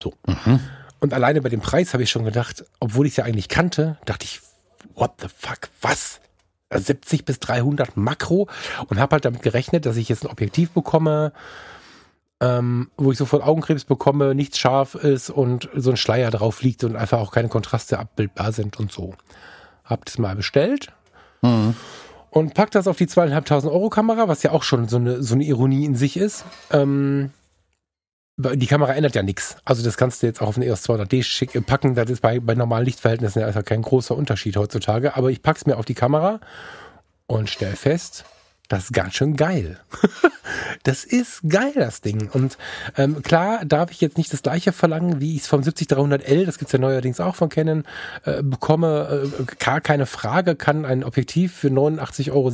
[0.00, 0.14] So.
[0.26, 0.60] Mhm.
[1.00, 3.98] Und alleine bei dem Preis habe ich schon gedacht, obwohl ich es ja eigentlich kannte,
[4.04, 4.40] dachte ich,
[4.94, 6.20] what the fuck, was?
[6.72, 8.48] 70 bis 300 Makro
[8.88, 11.32] und habe halt damit gerechnet, dass ich jetzt ein Objektiv bekomme,
[12.40, 16.84] ähm, wo ich sofort Augenkrebs bekomme, nichts scharf ist und so ein Schleier drauf liegt
[16.84, 19.14] und einfach auch keine Kontraste abbildbar sind und so.
[19.84, 20.92] Hab das mal bestellt
[21.42, 21.74] mhm.
[22.30, 25.34] und pack das auf die zweieinhalbtausend Euro Kamera, was ja auch schon so eine, so
[25.34, 26.44] eine Ironie in sich ist.
[26.70, 27.30] Ähm,
[28.54, 29.56] die Kamera ändert ja nichts.
[29.64, 31.94] Also das kannst du jetzt auch auf eine EOS 200D schick, äh, packen.
[31.94, 35.16] Das ist bei, bei normalen Lichtverhältnissen ja also kein großer Unterschied heutzutage.
[35.16, 36.40] Aber ich pack's mir auf die Kamera
[37.26, 38.24] und stell fest,
[38.70, 39.80] das ist ganz schön geil.
[40.84, 42.30] das ist geil, das Ding.
[42.32, 42.56] Und
[42.96, 46.56] ähm, klar darf ich jetzt nicht das gleiche verlangen, wie ich es vom 70300L, das
[46.56, 47.82] gibt's ja neuerdings auch von Canon,
[48.24, 49.28] äh, bekomme.
[49.40, 52.52] Äh, gar keine Frage, kann ein Objektiv für 89,56 Euro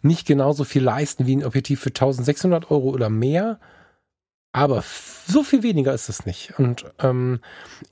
[0.00, 3.58] nicht genauso viel leisten wie ein Objektiv für 1600 Euro oder mehr.
[4.58, 4.82] Aber
[5.28, 6.58] so viel weniger ist es nicht.
[6.58, 7.38] Und ähm,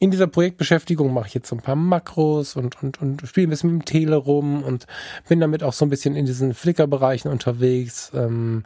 [0.01, 3.51] in dieser Projektbeschäftigung mache ich jetzt so ein paar Makros und, und, und spiele ein
[3.51, 4.87] bisschen mit dem Tele rum und
[5.29, 8.11] bin damit auch so ein bisschen in diesen Flickr-Bereichen unterwegs.
[8.15, 8.65] Ähm,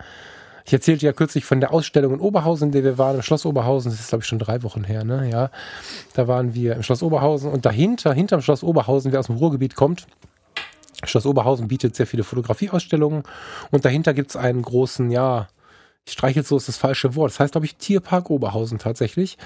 [0.65, 3.45] ich erzählte ja kürzlich von der Ausstellung in Oberhausen, in der wir waren, im Schloss
[3.45, 3.91] Oberhausen.
[3.91, 5.29] Das ist, glaube ich, schon drei Wochen her, ne?
[5.29, 5.51] Ja.
[6.15, 9.75] Da waren wir im Schloss Oberhausen und dahinter, hinterm Schloss Oberhausen, wer aus dem Ruhrgebiet
[9.75, 10.07] kommt,
[11.05, 13.25] Schloss Oberhausen bietet sehr viele Fotografieausstellungen
[13.71, 15.49] und dahinter gibt es einen großen, ja,
[16.12, 17.33] streichelt so ist das falsche Wort.
[17.33, 19.38] Das heißt, glaube ich, Tierpark Oberhausen tatsächlich.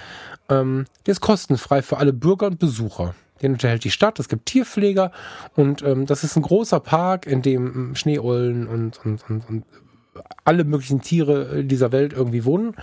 [0.49, 3.15] Ähm, der ist kostenfrei für alle Bürger und Besucher.
[3.43, 5.11] Den unterhält die Stadt, es gibt Tierpfleger
[5.55, 9.65] und ähm, das ist ein großer Park, in dem ähm, Schneeollen und, und, und, und
[10.45, 12.77] alle möglichen Tiere dieser Welt irgendwie wohnen.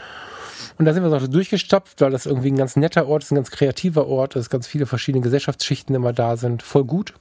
[0.77, 3.35] Und da sind wir noch durchgestapft, weil das irgendwie ein ganz netter Ort ist, ein
[3.35, 6.63] ganz kreativer Ort ist, ganz viele verschiedene Gesellschaftsschichten immer da sind.
[6.63, 7.13] Voll gut.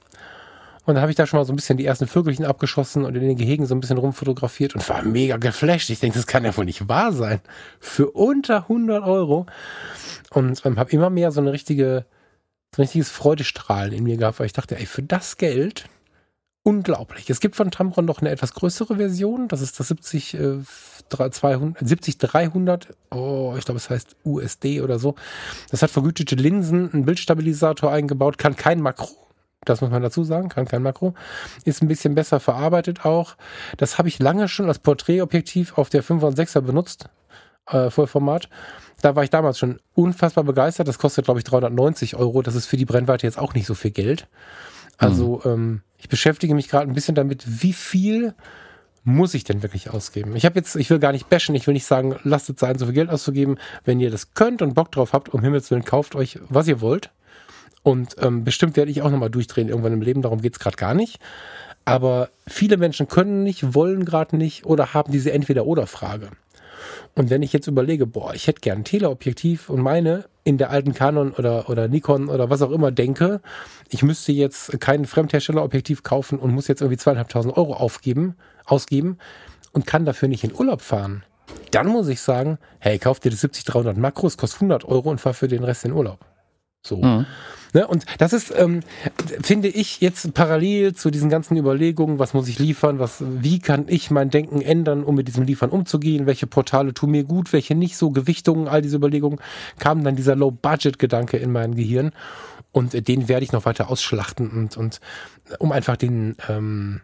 [0.85, 3.15] Und dann habe ich da schon mal so ein bisschen die ersten Vögelchen abgeschossen und
[3.15, 5.89] in den Gehegen so ein bisschen rumfotografiert und war mega geflasht.
[5.89, 7.39] Ich denke, das kann ja wohl nicht wahr sein.
[7.79, 9.45] Für unter 100 Euro.
[10.31, 12.05] Und ähm, habe immer mehr so eine richtige,
[12.75, 15.85] so ein richtiges Freudestrahlen in mir gehabt, weil ich dachte, ey, für das Geld
[16.63, 17.29] unglaublich.
[17.29, 19.47] Es gibt von Tamron noch eine etwas größere Version.
[19.47, 20.59] Das ist das 70, äh,
[21.09, 22.95] 200, 70 300.
[23.11, 25.15] Oh, ich glaube, es heißt USD oder so.
[25.69, 29.09] Das hat vergütete Linsen, einen Bildstabilisator eingebaut, kann kein Makro.
[29.63, 31.13] Das muss man dazu sagen, kann kein Makro.
[31.65, 33.35] Ist ein bisschen besser verarbeitet auch.
[33.77, 37.09] Das habe ich lange schon als Porträtobjektiv auf der 5 und 6er benutzt.
[37.67, 38.49] Äh, Vollformat.
[39.01, 40.87] Da war ich damals schon unfassbar begeistert.
[40.87, 42.41] Das kostet, glaube ich, 390 Euro.
[42.41, 44.27] Das ist für die Brennweite jetzt auch nicht so viel Geld.
[44.97, 45.51] Also mhm.
[45.51, 48.33] ähm, ich beschäftige mich gerade ein bisschen damit, wie viel
[49.03, 50.35] muss ich denn wirklich ausgeben?
[50.35, 52.77] Ich habe jetzt, ich will gar nicht bashen, ich will nicht sagen, lasst es sein,
[52.77, 53.57] so viel Geld auszugeben.
[53.83, 56.81] Wenn ihr das könnt und Bock drauf habt, um Himmels Willen, kauft euch, was ihr
[56.81, 57.11] wollt.
[57.83, 60.93] Und ähm, bestimmt werde ich auch nochmal durchdrehen irgendwann im Leben, darum geht's gerade gar
[60.93, 61.19] nicht.
[61.83, 66.29] Aber viele Menschen können nicht, wollen gerade nicht oder haben diese Entweder-Oder-Frage.
[67.15, 70.69] Und wenn ich jetzt überlege, boah, ich hätte gern ein Teleobjektiv und meine in der
[70.71, 73.41] alten Canon oder, oder Nikon oder was auch immer denke,
[73.89, 79.17] ich müsste jetzt kein Fremdherstellerobjektiv kaufen und muss jetzt irgendwie zweieinhalbtausend Euro aufgeben, ausgeben
[79.71, 81.23] und kann dafür nicht in Urlaub fahren,
[81.71, 85.33] dann muss ich sagen, hey, kauf dir das 70-300 Makros, kostet 100 Euro und fahr
[85.33, 86.25] für den Rest in Urlaub.
[86.83, 86.97] So.
[86.97, 87.25] Mhm.
[87.73, 87.87] Ne?
[87.87, 88.81] Und das ist, ähm,
[89.41, 93.85] finde ich, jetzt parallel zu diesen ganzen Überlegungen, was muss ich liefern, was, wie kann
[93.87, 97.75] ich mein Denken ändern, um mit diesem Liefern umzugehen, welche Portale tun mir gut, welche
[97.75, 99.39] nicht so, Gewichtungen, all diese Überlegungen,
[99.79, 102.11] kam dann dieser Low-Budget-Gedanke in mein Gehirn.
[102.73, 105.01] Und den werde ich noch weiter ausschlachten und, und
[105.59, 107.01] um einfach den, ähm,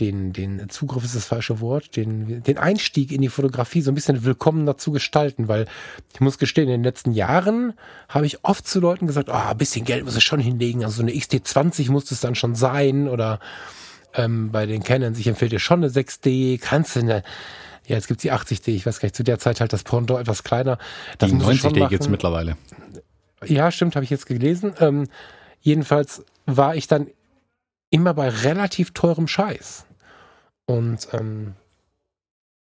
[0.00, 3.94] den, den Zugriff ist das falsche Wort, den, den Einstieg in die Fotografie so ein
[3.94, 5.66] bisschen willkommener zu gestalten, weil
[6.14, 7.74] ich muss gestehen, in den letzten Jahren
[8.08, 10.96] habe ich oft zu Leuten gesagt, oh, ein bisschen Geld muss es schon hinlegen, also
[10.96, 13.40] so eine XT20 muss es dann schon sein oder
[14.14, 17.22] ähm, bei den Canons, ich empfehle dir schon eine 6D, kannst du eine,
[17.86, 20.20] ja, jetzt gibt's die 80D, ich weiß gar nicht, zu der Zeit halt das Pendant
[20.20, 20.78] etwas kleiner.
[21.18, 22.56] Das die 90D gibt's mittlerweile.
[23.44, 24.74] Ja, stimmt, habe ich jetzt gelesen.
[24.80, 25.08] Ähm,
[25.60, 27.08] jedenfalls war ich dann
[27.90, 29.86] immer bei relativ teurem Scheiß.
[30.68, 31.54] Und ähm,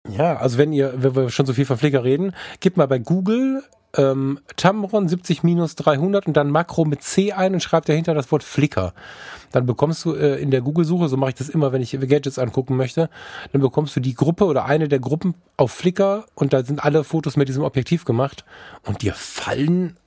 [0.07, 2.99] ja, also wenn ihr, wenn wir schon so viel von Flickr reden, gebt mal bei
[2.99, 3.63] Google
[3.97, 8.93] ähm, Tamron 70-300 und dann Makro mit C ein und schreibt dahinter das Wort Flickr.
[9.51, 12.37] Dann bekommst du äh, in der Google-Suche, so mache ich das immer, wenn ich Gadgets
[12.37, 13.09] angucken möchte,
[13.51, 17.03] dann bekommst du die Gruppe oder eine der Gruppen auf Flickr und da sind alle
[17.03, 18.45] Fotos mit diesem Objektiv gemacht
[18.85, 19.97] und dir fallen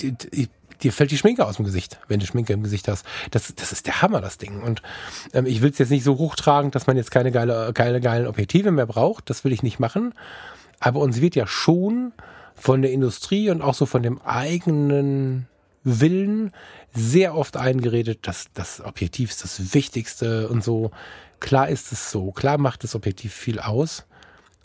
[0.00, 0.48] die, die,
[0.82, 3.04] dir fällt die Schminke aus dem Gesicht, wenn du Schminke im Gesicht hast.
[3.30, 4.62] Das, das ist der Hammer, das Ding.
[4.62, 4.82] Und
[5.32, 8.26] ähm, ich will es jetzt nicht so hochtragen, dass man jetzt keine geile, geile, geilen
[8.26, 9.30] Objektive mehr braucht.
[9.30, 10.14] Das will ich nicht machen.
[10.80, 12.12] Aber uns wird ja schon
[12.54, 15.46] von der Industrie und auch so von dem eigenen
[15.84, 16.52] Willen
[16.92, 20.90] sehr oft eingeredet, dass das Objektiv ist das Wichtigste und so.
[21.38, 22.32] Klar ist es so.
[22.32, 24.06] Klar macht das Objektiv viel aus.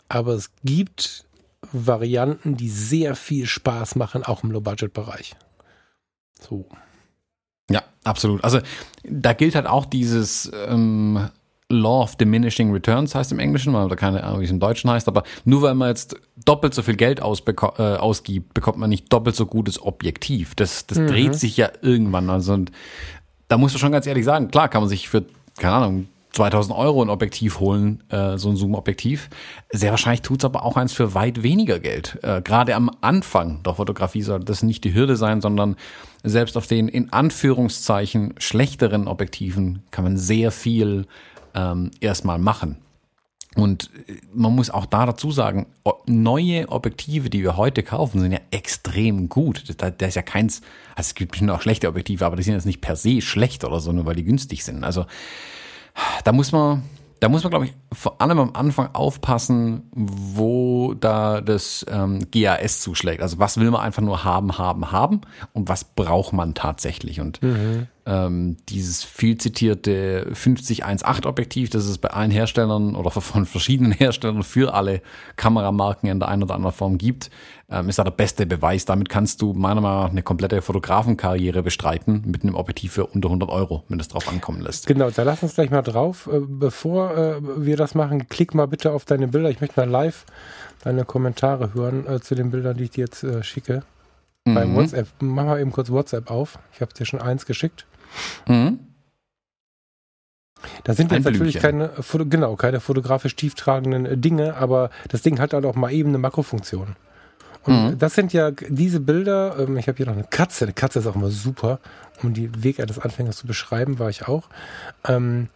[0.08, 1.26] Aber es gibt
[1.70, 5.36] Varianten, die sehr viel Spaß machen, auch im Low-Budget-Bereich.
[6.48, 6.66] So.
[7.70, 8.42] Ja, absolut.
[8.44, 8.60] Also
[9.04, 11.28] da gilt halt auch dieses ähm,
[11.72, 15.08] Law of Diminishing Returns heißt im Englischen, oder keine Ahnung, wie es im Deutschen heißt,
[15.08, 19.34] aber nur weil man jetzt doppelt so viel Geld äh, ausgibt, bekommt man nicht doppelt
[19.34, 20.54] so gutes Objektiv.
[20.54, 21.06] Das, das mhm.
[21.08, 22.28] dreht sich ja irgendwann.
[22.30, 22.70] Also und
[23.48, 25.24] da musst du schon ganz ehrlich sagen, klar kann man sich für,
[25.58, 29.28] keine Ahnung, 2000 Euro ein Objektiv holen, äh, so ein Zoom-Objektiv.
[29.70, 32.18] Sehr wahrscheinlich tut's aber auch eins für weit weniger Geld.
[32.22, 35.76] Äh, Gerade am Anfang der Fotografie sollte das nicht die Hürde sein, sondern
[36.22, 41.06] selbst auf den in Anführungszeichen schlechteren Objektiven kann man sehr viel
[41.54, 42.76] ähm, erstmal machen.
[43.54, 45.66] Und äh, man muss auch da dazu sagen,
[46.06, 49.64] neue Objektive, die wir heute kaufen, sind ja extrem gut.
[49.78, 50.62] Da, da ist ja keins,
[50.94, 53.64] also es gibt bestimmt auch schlechte Objektive, aber die sind jetzt nicht per se schlecht
[53.64, 54.84] oder so, nur weil die günstig sind.
[54.84, 55.06] Also
[56.24, 56.82] da muss man,
[57.22, 62.80] da muss man, glaube ich, vor allem am Anfang aufpassen, wo da das ähm, GAS
[62.80, 63.22] zuschlägt.
[63.22, 65.20] Also was will man einfach nur haben, haben, haben
[65.52, 67.20] und was braucht man tatsächlich.
[67.20, 73.46] Und mhm ähm, dieses viel zitierte 5018 Objektiv, das es bei allen Herstellern oder von
[73.46, 75.02] verschiedenen Herstellern für alle
[75.36, 77.30] Kameramarken in der einen oder anderen Form gibt,
[77.70, 78.84] ähm, ist da der beste Beweis.
[78.84, 83.28] Damit kannst du meiner Meinung nach eine komplette Fotografenkarriere bestreiten mit einem Objektiv für unter
[83.28, 84.86] 100 Euro, wenn es drauf ankommen lässt.
[84.86, 86.28] Genau, da lass uns gleich mal drauf.
[86.32, 89.50] Äh, bevor äh, wir das machen, klick mal bitte auf deine Bilder.
[89.50, 90.26] Ich möchte mal live
[90.82, 93.84] deine Kommentare hören äh, zu den Bildern, die ich dir jetzt schicke.
[94.44, 94.54] Mhm.
[94.54, 95.06] Bei WhatsApp.
[95.20, 96.58] Mach mal eben kurz WhatsApp auf.
[96.74, 97.86] Ich habe dir schon eins geschickt.
[98.46, 98.78] Mhm.
[100.84, 101.90] Da sind jetzt natürlich keine,
[102.28, 106.18] genau, keine fotografisch tieftragenden äh, Dinge, aber das Ding hat halt auch mal eben eine
[106.18, 106.96] Makrofunktion.
[107.64, 107.98] Und mhm.
[107.98, 111.06] das sind ja diese Bilder, ähm, ich habe hier noch eine Katze, eine Katze ist
[111.06, 111.78] auch immer super,
[112.22, 114.48] um die Weg eines Anfängers zu beschreiben, war ich auch.
[115.06, 115.48] Ähm,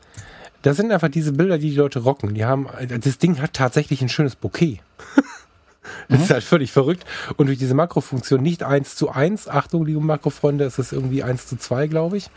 [0.63, 2.35] das sind einfach diese Bilder, die die Leute rocken.
[2.35, 2.67] Die haben,
[3.01, 4.81] das Ding hat tatsächlich ein schönes Bouquet.
[6.09, 6.25] Das mhm.
[6.25, 7.05] ist halt völlig verrückt.
[7.37, 11.47] Und durch diese Makrofunktion nicht eins zu eins, Achtung, liebe Makrofreunde, es ist irgendwie eins
[11.47, 12.31] zu zwei, glaube ich.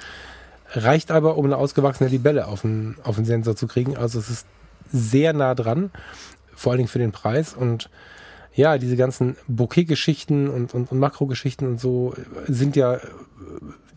[0.71, 3.97] reicht aber, um eine ausgewachsene Libelle auf den, auf den Sensor zu kriegen.
[3.97, 4.47] Also es ist
[4.91, 5.91] sehr nah dran,
[6.55, 7.89] vor allen Dingen für den Preis und
[8.53, 12.13] ja, diese ganzen Bouquet-Geschichten und, und, und Makro-Geschichten und so
[12.47, 12.99] sind ja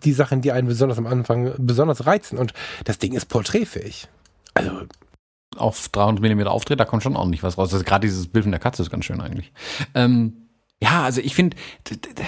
[0.04, 2.38] die Sachen, die einen besonders am Anfang besonders reizen.
[2.38, 2.52] Und
[2.84, 4.08] das Ding ist porträtfähig.
[4.54, 4.82] Also
[5.56, 7.72] auf 300 mm aufdreht, da kommt schon ordentlich was raus.
[7.72, 9.52] Also gerade dieses Bild von der Katze ist ganz schön eigentlich.
[9.94, 10.48] Ähm,
[10.82, 11.56] ja, also ich finde,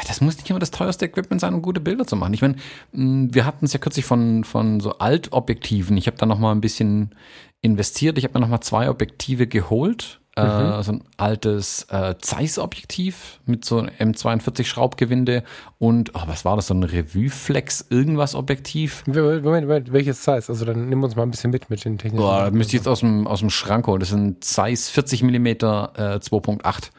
[0.06, 2.34] das muss nicht immer das teuerste Equipment sein, um gute Bilder zu machen.
[2.34, 2.54] Ich meine,
[2.92, 5.96] wir hatten es ja kürzlich von, von so Altobjektiven.
[5.96, 7.16] Ich habe da noch mal ein bisschen
[7.62, 8.16] investiert.
[8.16, 10.82] Ich habe mir noch mal zwei Objektive geholt mhm.
[10.82, 15.44] so ein altes äh, Zeiss-Objektiv mit so einem M42 Schraubgewinde
[15.78, 19.04] und, oh, was war das, so ein Revue-Flex irgendwas Objektiv?
[19.06, 20.50] Moment, Moment, welches Zeiss?
[20.50, 22.24] Also dann nimm uns mal ein bisschen mit mit den technischen.
[22.24, 24.00] Boah, müsste ich jetzt aus dem, aus dem Schrank holen.
[24.00, 26.90] Das sind Zeiss 40 mm äh, 2.8.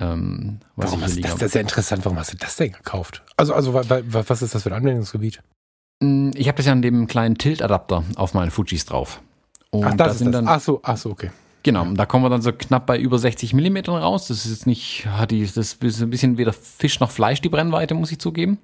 [0.00, 2.04] Ähm, Warum hast, das, das ist ja interessant.
[2.04, 3.22] Warum hast du das denn gekauft?
[3.36, 5.42] Also, also was ist das für ein Anwendungsgebiet?
[6.02, 9.20] Hm, ich habe das ja an dem kleinen Tilt-Adapter auf meinen Fujis drauf.
[9.70, 10.30] Und ach, das da ist das.
[10.32, 11.30] Dann, ach so, ach so, okay.
[11.62, 14.28] Genau, da kommen wir dann so knapp bei über 60 Millimetern raus.
[14.28, 17.50] Das ist jetzt nicht, hat die, das ist ein bisschen weder Fisch noch Fleisch, die
[17.50, 18.58] Brennweite, muss ich zugeben.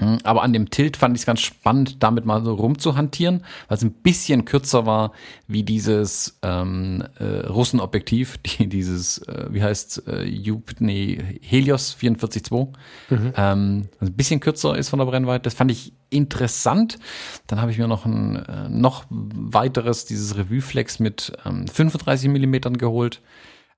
[0.00, 3.76] Hm, aber an dem Tilt fand ich es ganz spannend, damit mal so rumzuhantieren, weil
[3.76, 5.12] es ein bisschen kürzer war
[5.46, 12.68] wie dieses ähm, äh, Russenobjektiv, die, dieses, äh, wie heißt äh, nee, Helios 44.2.
[13.10, 13.32] Mhm.
[13.36, 15.42] Ähm, also ein bisschen kürzer ist von der Brennweite.
[15.42, 16.98] Das fand ich interessant.
[17.46, 22.78] Dann habe ich mir noch ein äh, noch weiteres, dieses Revue-Flex mit ähm, 35 Millimetern
[22.78, 23.20] geholt.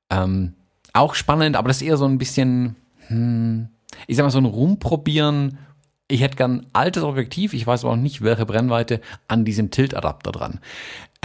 [0.09, 0.55] Ähm,
[0.93, 2.77] auch spannend, aber das ist eher so ein bisschen,
[3.09, 3.69] hm,
[4.07, 5.59] ich sag mal, so ein Rumprobieren
[6.13, 10.31] ich hätte gern altes Objektiv, ich weiß aber auch nicht, welche Brennweite an diesem Tilt-Adapter
[10.31, 10.61] dran.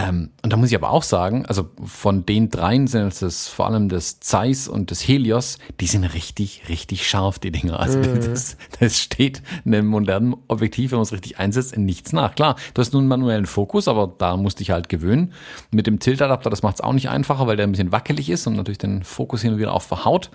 [0.00, 3.66] Ähm, und da muss ich aber auch sagen, also von den dreien sind es vor
[3.66, 7.78] allem das Zeiss und das Helios, die sind richtig, richtig scharf, die Dinger.
[7.80, 8.24] Also mhm.
[8.24, 12.34] das, das steht einem modernen Objektiv, wenn man es richtig einsetzt, in nichts nach.
[12.34, 15.34] Klar, du hast nun einen manuellen Fokus, aber da musste ich halt gewöhnen.
[15.70, 18.46] Mit dem Tilt-Adapter, das macht es auch nicht einfacher, weil der ein bisschen wackelig ist
[18.46, 20.30] und natürlich den Fokus hin und wieder auch verhaut.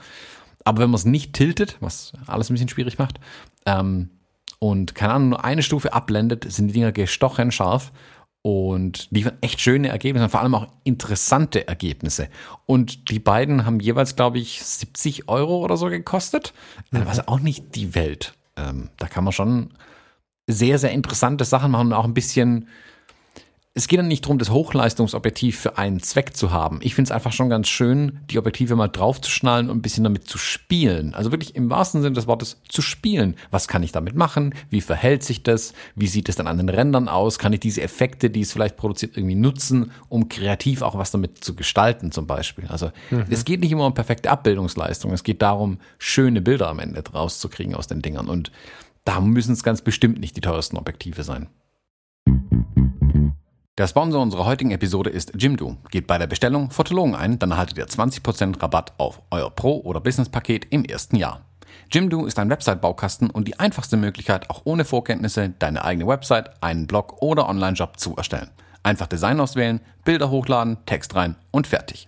[0.66, 3.20] Aber wenn man es nicht tiltet, was alles ein bisschen schwierig macht,
[3.66, 4.10] ähm,
[4.63, 7.91] und keine Ahnung, nur eine Stufe abblendet, sind die Dinger gestochen scharf
[8.43, 12.30] und liefern echt schöne Ergebnisse und vor allem auch interessante Ergebnisse.
[12.65, 16.54] Und die beiden haben jeweils, glaube ich, 70 Euro oder so gekostet,
[16.91, 17.06] mhm.
[17.06, 18.36] was auch nicht die Welt.
[18.56, 19.71] Ähm, da kann man schon
[20.47, 22.69] sehr, sehr interessante Sachen machen und auch ein bisschen
[23.76, 26.80] es geht dann nicht darum, das Hochleistungsobjektiv für einen Zweck zu haben.
[26.84, 30.28] Ich finde es einfach schon ganz schön, die Objektive mal draufzuschnallen und ein bisschen damit
[30.28, 31.16] zu spielen.
[31.16, 33.36] Also wirklich im wahrsten Sinne des Wortes zu spielen.
[33.50, 34.54] Was kann ich damit machen?
[34.70, 35.74] Wie verhält sich das?
[35.96, 37.40] Wie sieht es dann an den Rändern aus?
[37.40, 41.44] Kann ich diese Effekte, die es vielleicht produziert, irgendwie nutzen, um kreativ auch was damit
[41.44, 42.68] zu gestalten zum Beispiel?
[42.68, 43.26] Also mhm.
[43.32, 45.12] es geht nicht immer um perfekte Abbildungsleistung.
[45.14, 48.30] Es geht darum, schöne Bilder am Ende rauszukriegen aus den Dingern.
[48.30, 48.52] Und
[49.04, 51.48] da müssen es ganz bestimmt nicht die teuersten Objektive sein.
[53.80, 55.78] Der Sponsor unserer heutigen Episode ist Jimdo.
[55.90, 60.00] Geht bei der Bestellung Fotologen ein, dann erhaltet ihr 20% Rabatt auf euer Pro- oder
[60.00, 61.42] Business-Paket im ersten Jahr.
[61.92, 66.86] Jimdo ist ein Website-Baukasten und die einfachste Möglichkeit, auch ohne Vorkenntnisse deine eigene Website, einen
[66.86, 68.52] Blog oder Online-Job zu erstellen.
[68.84, 72.08] Einfach Design auswählen, Bilder hochladen, Text rein und fertig.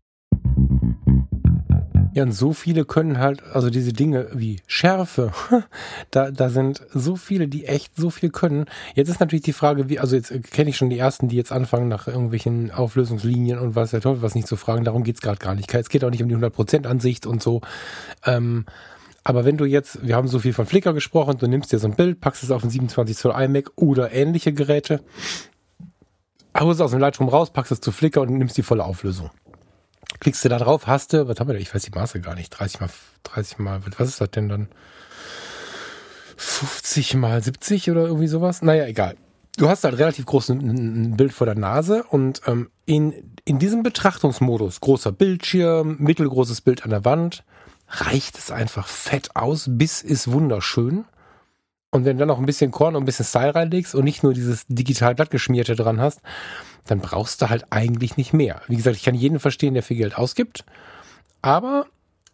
[2.13, 5.31] Ja, und so viele können halt, also diese Dinge wie Schärfe,
[6.11, 8.65] da, da sind so viele, die echt so viel können.
[8.95, 11.53] Jetzt ist natürlich die Frage, wie, also jetzt kenne ich schon die ersten, die jetzt
[11.53, 15.39] anfangen nach irgendwelchen Auflösungslinien und was der Teufel was nicht zu fragen, darum geht's gerade
[15.39, 15.73] gar nicht.
[15.73, 17.61] Es geht auch nicht um die 100% Ansicht und so.
[18.25, 18.65] Ähm,
[19.23, 21.87] aber wenn du jetzt, wir haben so viel von Flickr gesprochen, du nimmst dir so
[21.87, 25.01] ein Bild, packst es auf ein 27 Zoll iMac oder ähnliche Geräte,
[26.59, 29.29] haust es aus dem Lightroom raus, packst es zu Flickr und nimmst die volle Auflösung
[30.21, 31.59] klickst du da drauf, hast du, was haben wir da?
[31.59, 32.51] Ich weiß die Maße gar nicht.
[32.51, 32.89] 30 mal,
[33.23, 34.69] 30 mal, was ist das denn dann?
[36.37, 38.61] 50 mal 70 oder irgendwie sowas?
[38.61, 39.17] Naja, egal.
[39.57, 40.53] Du hast halt relativ groß
[41.17, 46.91] Bild vor der Nase und ähm, in, in diesem Betrachtungsmodus, großer Bildschirm, mittelgroßes Bild an
[46.91, 47.43] der Wand,
[47.89, 49.65] reicht es einfach fett aus.
[49.69, 51.05] Biss ist wunderschön.
[51.91, 54.23] Und wenn du dann noch ein bisschen Korn und ein bisschen Style reinlegst und nicht
[54.23, 56.21] nur dieses digital glattgeschmierte dran hast,
[56.85, 58.61] dann brauchst du halt eigentlich nicht mehr.
[58.67, 60.65] Wie gesagt, ich kann jeden verstehen, der viel Geld ausgibt.
[61.41, 61.85] Aber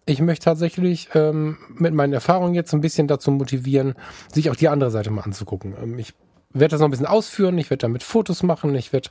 [0.06, 3.96] ich möchte tatsächlich ähm, mit meinen Erfahrungen jetzt ein bisschen dazu motivieren,
[4.32, 5.76] sich auch die andere Seite mal anzugucken.
[5.82, 6.14] Ähm, ich
[6.54, 9.10] werde das noch ein bisschen ausführen, ich werde damit Fotos machen, ich werde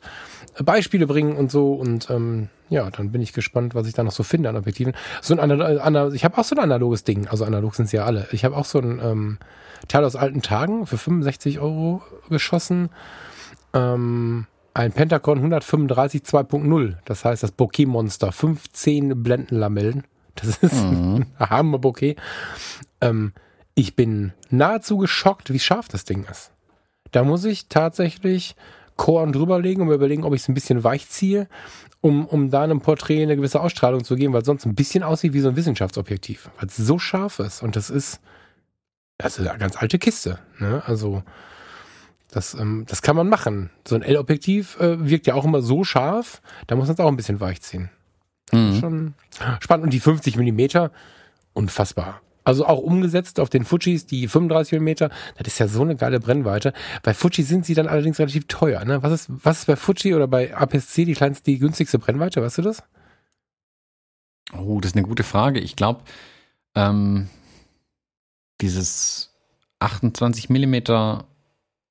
[0.59, 4.03] äh, Beispiele bringen und so und ähm, ja, dann bin ich gespannt, was ich da
[4.03, 4.94] noch so finde an Objektiven.
[5.20, 8.05] So ein Anal ich habe auch so ein analoges Ding, also analog sind sie ja
[8.05, 8.27] alle.
[8.33, 9.38] Ich habe auch so ein ähm,
[9.88, 12.88] Teil aus alten Tagen für 65 Euro geschossen.
[13.75, 20.04] Ähm, ein Pentacon 135 2.0, das heißt das Bokeh-Monster, 15 Blendenlamellen.
[20.34, 21.24] Das ist mhm.
[21.38, 22.16] ein Hammer-Bokeh.
[23.00, 23.32] Ähm,
[23.74, 26.52] ich bin nahezu geschockt, wie scharf das Ding ist.
[27.10, 28.54] Da muss ich tatsächlich
[28.96, 31.48] Korn drüberlegen und mir überlegen, ob ich es ein bisschen weich ziehe,
[32.02, 35.02] um, um da einem Porträt eine gewisse Ausstrahlung zu geben, weil es sonst ein bisschen
[35.02, 37.62] aussieht wie so ein Wissenschaftsobjektiv, weil es so scharf ist.
[37.62, 38.20] Und das ist,
[39.16, 40.38] das ist eine ganz alte Kiste.
[40.58, 40.82] Ne?
[40.84, 41.22] Also
[42.30, 43.70] das, ähm, das kann man machen.
[43.86, 47.08] So ein L-Objektiv äh, wirkt ja auch immer so scharf, da muss man es auch
[47.08, 47.90] ein bisschen weich ziehen.
[48.52, 48.80] Mhm.
[48.80, 49.14] Schon
[49.60, 49.84] spannend.
[49.84, 50.90] Und die 50 Millimeter,
[51.52, 52.20] unfassbar.
[52.44, 55.10] Also auch umgesetzt auf den Fujis, die 35 mm, das
[55.46, 56.72] ist ja so eine geile Brennweite.
[57.02, 58.84] Bei Fuji sind sie dann allerdings relativ teuer.
[58.84, 59.02] Ne?
[59.02, 62.40] Was, ist, was ist bei Fuji oder bei APS-C die kleinste, die günstigste Brennweite?
[62.40, 62.84] Weißt du das?
[64.56, 65.58] Oh, das ist eine gute Frage.
[65.58, 66.02] Ich glaube,
[66.76, 67.28] ähm,
[68.60, 69.34] dieses
[69.80, 71.24] 28 mm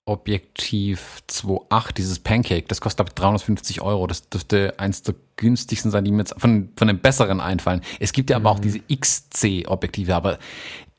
[0.08, 4.06] Objektiv 2.8, dieses Pancake, das kostet ab 350 Euro.
[4.06, 7.82] Das dürfte eins der günstigsten sein, die mir jetzt von, von den besseren einfallen.
[8.00, 8.56] Es gibt ja aber mhm.
[8.56, 10.38] auch diese XC-Objektive, aber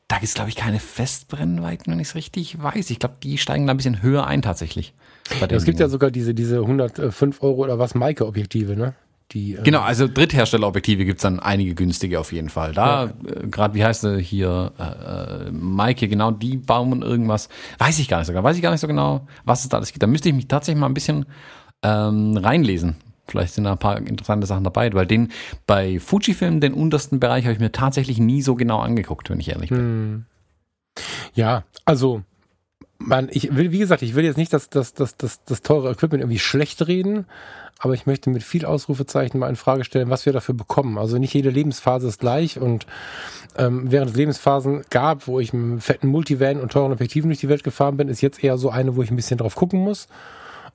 [0.09, 2.91] da gibt es, glaube ich, keine Festbrennweiten, wenn ich es richtig weiß.
[2.91, 4.93] Ich glaube, die steigen da ein bisschen höher ein tatsächlich.
[5.41, 8.95] Ja, es gibt ja sogar diese, diese 105 Euro oder was Maike-Objektive, ne?
[9.33, 12.73] Die, äh genau, also Drittherstellerobjektive gibt es dann einige günstige auf jeden Fall.
[12.73, 13.11] Da, ja.
[13.11, 17.49] äh, gerade wie heißt sie hier, äh, äh, Maike, genau, die bauen irgendwas.
[17.79, 19.93] Weiß ich gar nicht sogar, weiß ich gar nicht so genau, was es da alles
[19.93, 20.03] gibt.
[20.03, 21.27] Da müsste ich mich tatsächlich mal ein bisschen
[21.83, 22.97] ähm, reinlesen.
[23.27, 25.33] Vielleicht sind da ein paar interessante Sachen dabei, weil den
[25.67, 29.49] bei Fujifilm, den untersten Bereich, habe ich mir tatsächlich nie so genau angeguckt, wenn ich
[29.49, 29.79] ehrlich bin.
[29.79, 30.25] Hm.
[31.35, 32.23] Ja, also
[32.99, 35.91] man, ich will, wie gesagt, ich will jetzt nicht das, das, das, das, das teure
[35.91, 37.27] Equipment irgendwie schlecht reden,
[37.79, 40.97] aber ich möchte mit viel Ausrufezeichen mal in Frage stellen, was wir dafür bekommen.
[40.97, 42.87] Also nicht jede Lebensphase ist gleich und
[43.57, 47.41] ähm, während es Lebensphasen gab, wo ich mit einem fetten Multivan und teuren Objektiven durch
[47.41, 49.81] die Welt gefahren bin, ist jetzt eher so eine, wo ich ein bisschen drauf gucken
[49.81, 50.09] muss.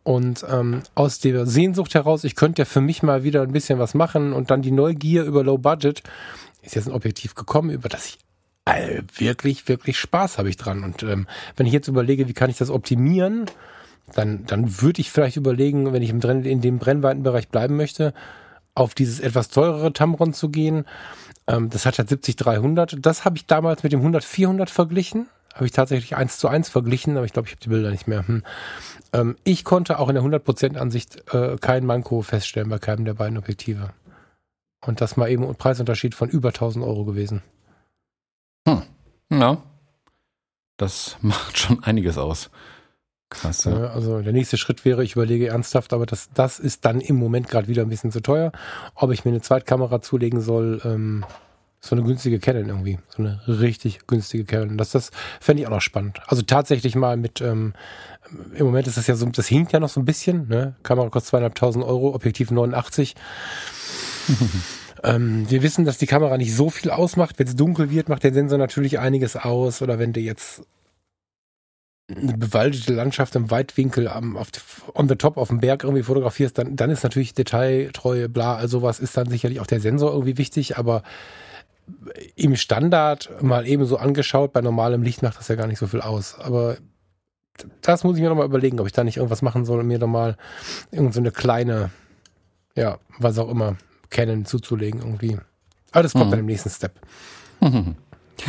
[0.04, 3.78] Und ähm, aus der Sehnsucht heraus, ich könnte ja für mich mal wieder ein bisschen
[3.78, 6.02] was machen und dann die Neugier über Low Budget
[6.64, 8.18] ist jetzt ein Objektiv gekommen, über das ich
[8.65, 10.84] äh, wirklich, wirklich Spaß habe ich dran.
[10.84, 13.45] Und ähm, wenn ich jetzt überlege, wie kann ich das optimieren,
[14.13, 18.13] dann, dann würde ich vielleicht überlegen, wenn ich im, in dem Brennweitenbereich bleiben möchte,
[18.74, 20.86] auf dieses etwas teurere Tamron zu gehen.
[21.47, 23.00] Ähm, das hat halt 70-300.
[23.00, 25.28] Das habe ich damals mit dem 100-400 verglichen.
[25.54, 28.08] Habe ich tatsächlich eins zu eins verglichen, aber ich glaube, ich habe die Bilder nicht
[28.08, 28.26] mehr.
[28.26, 28.43] Hm.
[29.12, 33.15] Ähm, ich konnte auch in der 100% Ansicht äh, kein Manko feststellen bei keinem der
[33.15, 33.89] beiden Objektive.
[34.86, 37.41] Und das mal eben ein Preisunterschied von über 1000 Euro gewesen.
[38.67, 38.82] Hm.
[39.32, 39.58] Ja.
[40.78, 42.50] Das macht schon einiges aus.
[43.30, 43.63] Krass.
[43.63, 43.91] Ja.
[43.91, 47.47] Also der nächste Schritt wäre, ich überlege ernsthaft, aber das, das ist dann im Moment
[47.47, 48.52] gerade wieder ein bisschen zu teuer.
[48.93, 51.26] Ob ich mir eine Zweitkamera zulegen soll, ähm,
[51.80, 53.00] so eine günstige Canon irgendwie.
[53.10, 54.78] So eine richtig günstige Canon.
[54.78, 56.19] Das, das fände ich auch noch spannend.
[56.28, 57.74] Also tatsächlich mal mit, ähm,
[58.54, 60.47] im Moment ist das ja so, das hinkt ja noch so ein bisschen.
[60.50, 60.76] Ne?
[60.84, 63.15] Kamera kostet zweieinhalbtausend Euro, Objektiv 89.
[65.04, 67.40] ähm, wir wissen, dass die Kamera nicht so viel ausmacht.
[67.40, 69.82] Wenn es dunkel wird, macht der Sensor natürlich einiges aus.
[69.82, 70.64] Oder wenn du jetzt
[72.10, 74.50] eine bewaldete Landschaft im Weitwinkel am, auf,
[74.94, 78.80] on the top auf dem Berg irgendwie fotografierst, dann, dann ist natürlich Detailtreue, bla, also
[78.80, 81.04] sowas ist dann sicherlich auch der Sensor irgendwie wichtig, aber
[82.36, 85.88] im Standard mal eben so angeschaut, bei normalem Licht macht das ja gar nicht so
[85.88, 86.38] viel aus.
[86.40, 86.78] Aber
[87.82, 90.00] das muss ich mir nochmal überlegen, ob ich da nicht irgendwas machen soll, um mir
[90.00, 90.38] nochmal
[90.92, 91.92] irgendeine so kleine,
[92.76, 93.78] ja, was auch immer,
[94.12, 95.38] Canon zuzulegen irgendwie.
[95.91, 96.32] Aber das kommt mhm.
[96.32, 97.00] dann im nächsten Step.
[97.60, 97.95] Mhm.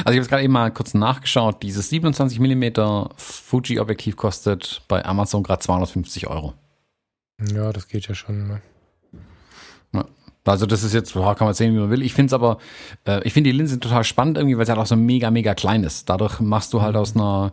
[0.06, 1.62] Also ich habe gerade eben mal kurz nachgeschaut.
[1.62, 6.54] Dieses 27 mm Fuji-Objektiv kostet bei Amazon gerade 250 Euro.
[7.52, 8.48] Ja, das geht ja schon.
[8.48, 8.62] Ne?
[9.92, 10.06] Ja.
[10.44, 12.02] Also das ist jetzt, kann man sehen, wie man will.
[12.02, 12.58] Ich finde es aber,
[13.06, 15.54] äh, ich finde die Linse total spannend irgendwie, weil sie halt auch so mega, mega
[15.54, 16.08] klein ist.
[16.08, 17.52] Dadurch machst du halt aus einer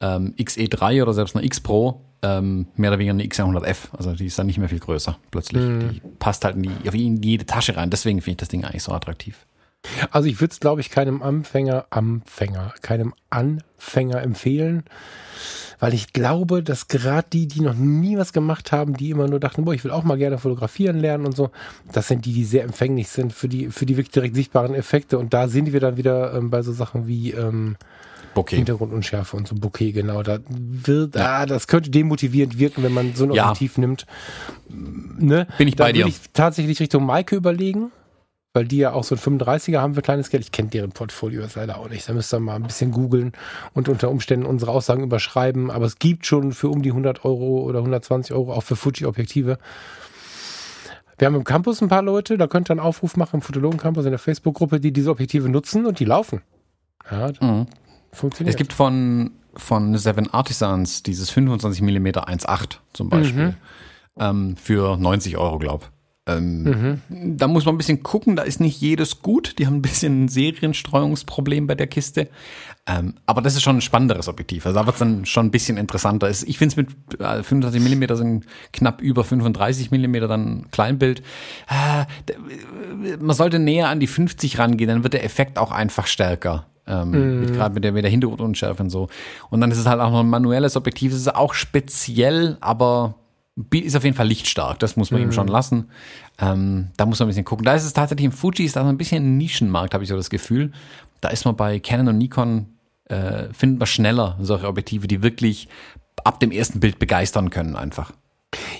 [0.00, 3.94] ähm, XE3 oder selbst einer X Pro ähm, mehr oder weniger eine X100F.
[3.96, 5.62] Also die ist dann nicht mehr viel größer plötzlich.
[5.62, 5.90] Mhm.
[5.90, 7.90] Die passt halt in, die, in jede Tasche rein.
[7.90, 9.46] Deswegen finde ich das Ding eigentlich so attraktiv.
[10.10, 14.84] Also ich würde es, glaube ich, keinem Anfänger, Anfänger, keinem Anfänger empfehlen,
[15.78, 19.40] weil ich glaube, dass gerade die, die noch nie was gemacht haben, die immer nur
[19.40, 21.50] dachten, boah, ich will auch mal gerne fotografieren lernen und so,
[21.92, 25.18] das sind die, die sehr empfänglich sind für die, für die wirklich direkt sichtbaren Effekte.
[25.18, 27.76] Und da sind wir dann wieder ähm, bei so Sachen wie ähm,
[28.34, 28.56] Bokeh.
[28.56, 30.22] Hintergrundunschärfe und so Bokeh, genau.
[30.22, 31.40] Da wird, ja.
[31.40, 33.80] ah, das könnte demotivierend wirken, wenn man so ein Objektiv ja.
[33.80, 34.06] nimmt.
[34.68, 35.46] Ne?
[35.56, 36.06] Bin ich da bei dir.
[36.06, 37.92] ich tatsächlich Richtung Maike überlegen
[38.54, 40.44] weil die ja auch so ein 35er haben für kleines Geld.
[40.44, 42.08] Ich kenne deren Portfolio jetzt leider auch nicht.
[42.08, 43.32] Da müsst ihr mal ein bisschen googeln
[43.74, 45.72] und unter Umständen unsere Aussagen überschreiben.
[45.72, 49.06] Aber es gibt schon für um die 100 Euro oder 120 Euro auch für Fuji
[49.06, 49.58] Objektive.
[51.18, 53.78] Wir haben im Campus ein paar Leute, da könnt ihr einen Aufruf machen im Fotologen
[53.78, 56.40] Campus in der Facebook-Gruppe, die diese Objektive nutzen und die laufen.
[57.10, 57.66] Ja, mhm.
[58.12, 58.54] funktioniert.
[58.54, 63.54] Es gibt von, von Seven Artisans dieses 25 mm 1.8 zum Beispiel mhm.
[64.18, 65.86] ähm, für 90 Euro, glaube
[66.26, 66.62] ähm,
[67.08, 67.36] mhm.
[67.36, 69.58] Da muss man ein bisschen gucken, da ist nicht jedes gut.
[69.58, 72.28] Die haben ein bisschen ein Serienstreuungsproblem bei der Kiste.
[72.86, 74.64] Ähm, aber das ist schon ein spannenderes Objektiv.
[74.64, 76.30] Also da wird es dann schon ein bisschen interessanter.
[76.30, 76.88] Ich finde es mit
[77.44, 81.22] 25 äh, mm sind knapp über 35 mm dann Kleinbild.
[81.68, 86.66] Äh, man sollte näher an die 50 rangehen, dann wird der Effekt auch einfach stärker.
[86.86, 87.52] Ähm, mm.
[87.52, 89.08] Gerade mit der, mit der Hintergrundunschärfe und so.
[89.50, 91.12] Und dann ist es halt auch noch ein manuelles Objektiv.
[91.12, 93.14] Es ist auch speziell, aber
[93.72, 95.28] ist auf jeden Fall lichtstark, das muss man mhm.
[95.28, 95.90] ihm schon lassen.
[96.38, 97.64] Ähm, da muss man ein bisschen gucken.
[97.64, 100.10] Da ist es tatsächlich im Fuji ist da so ein bisschen ein Nischenmarkt, habe ich
[100.10, 100.72] so das Gefühl.
[101.20, 102.66] Da ist man bei Canon und Nikon,
[103.06, 105.68] äh, finden wir schneller solche Objektive, die wirklich
[106.24, 108.12] ab dem ersten Bild begeistern können einfach.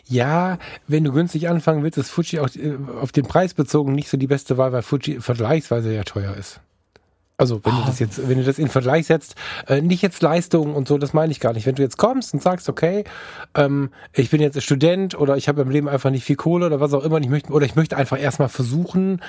[0.06, 4.08] Ja, wenn du günstig anfangen willst, ist Fuji auch äh, auf den Preis bezogen nicht
[4.08, 6.60] so die beste Wahl, weil Fuji vergleichsweise ja teuer ist.
[7.36, 7.80] Also wenn oh.
[7.80, 9.34] du das jetzt, wenn du das in Vergleich setzt,
[9.66, 11.66] äh, nicht jetzt Leistung und so, das meine ich gar nicht.
[11.66, 13.04] Wenn du jetzt kommst und sagst, okay,
[13.54, 16.80] ähm, ich bin jetzt Student oder ich habe im Leben einfach nicht viel Kohle oder
[16.80, 19.20] was auch immer, ich möchte, oder ich möchte einfach erstmal versuchen,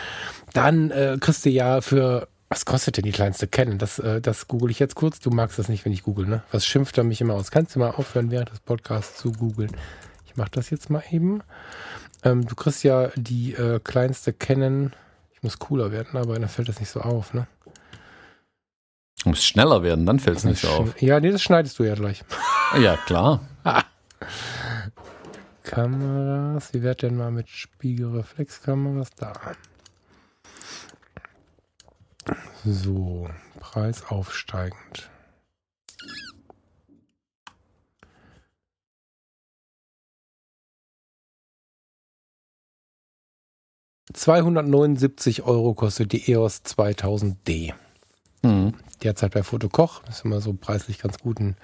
[0.53, 3.79] dann äh, kriegst du ja für was kostet denn die kleinste Canon?
[3.79, 5.19] Das, äh, das google ich jetzt kurz.
[5.19, 6.43] Du magst das nicht, wenn ich google, ne?
[6.51, 7.49] Was schimpft er mich immer aus?
[7.49, 9.71] Kannst du mal aufhören, während des Podcasts zu googeln?
[10.27, 11.41] Ich mache das jetzt mal eben.
[12.23, 14.93] Ähm, du kriegst ja die äh, kleinste Canon.
[15.33, 17.47] Ich muss cooler werden, aber dann fällt das nicht so auf, ne?
[19.24, 21.01] Du musst schneller werden, dann fällt es nicht so auf.
[21.01, 22.24] Ja, nee, das schneidest du ja gleich.
[22.80, 23.41] Ja, klar.
[25.63, 29.34] Kameras, wie wird denn mal mit Spiegelreflexkameras da?
[32.66, 35.09] So, Preis aufsteigend.
[44.13, 47.74] Zweihundertneunundsiebzig Euro kostet die EOS 2000D.
[49.05, 50.01] Derzeit bei Fotokoch.
[50.05, 51.55] Das ist immer so preislich ganz guten.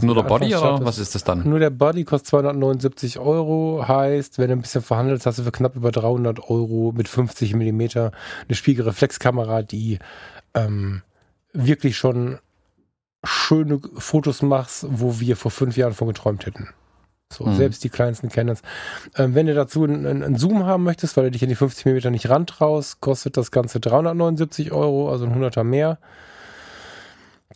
[0.00, 1.48] Nur der Body oder was ist das dann?
[1.48, 3.84] Nur der Body kostet 279 Euro.
[3.86, 7.54] Heißt, wenn du ein bisschen verhandelst, hast du für knapp über 300 Euro mit 50
[7.54, 8.12] Millimeter
[8.48, 9.98] eine Spiegelreflexkamera, die
[10.54, 11.02] ähm,
[11.52, 12.38] wirklich schon
[13.24, 16.68] schöne Fotos macht, wo wir vor fünf Jahren von geträumt hätten.
[17.30, 17.56] So, mhm.
[17.56, 18.62] selbst die kleinsten kennen das.
[19.16, 21.84] Ähm, wenn du dazu einen, einen, Zoom haben möchtest, weil du dich an die 50
[21.84, 25.98] mm nicht rantraust, kostet das Ganze 379 Euro, also ein 100er mehr.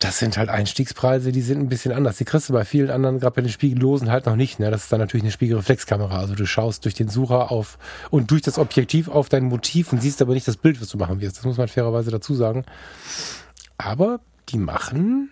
[0.03, 2.17] Das sind halt Einstiegspreise, die sind ein bisschen anders.
[2.17, 4.59] Die kriegst du bei vielen anderen, gerade bei den Spiegellosen, halt noch nicht.
[4.59, 4.69] Ne?
[4.71, 6.19] Das ist dann natürlich eine Spiegelreflexkamera.
[6.19, 7.79] Also du schaust durch den Sucher auf
[8.11, 10.99] und durch das Objektiv auf dein Motiv und siehst aber nicht das Bild, was du
[10.99, 11.39] machen wirst.
[11.39, 12.65] Das muss man fairerweise dazu sagen.
[13.79, 15.31] Aber die machen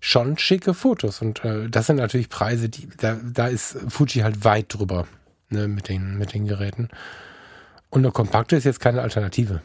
[0.00, 1.22] schon schicke Fotos.
[1.22, 5.06] Und äh, das sind natürlich Preise, die, da, da ist Fuji halt weit drüber
[5.48, 6.88] ne, mit, den, mit den Geräten.
[7.88, 9.62] Und eine kompakte ist jetzt keine Alternative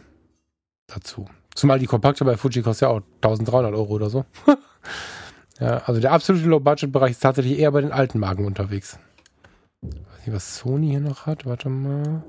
[0.86, 1.28] dazu.
[1.56, 4.26] Zumal die kompakte bei Fuji kostet ja auch 1300 Euro oder so.
[5.60, 8.98] ja, also der absolute Low-Budget-Bereich ist tatsächlich eher bei den alten Marken unterwegs.
[9.82, 11.46] Ich weiß nicht, was Sony hier noch hat.
[11.46, 12.24] Warte mal.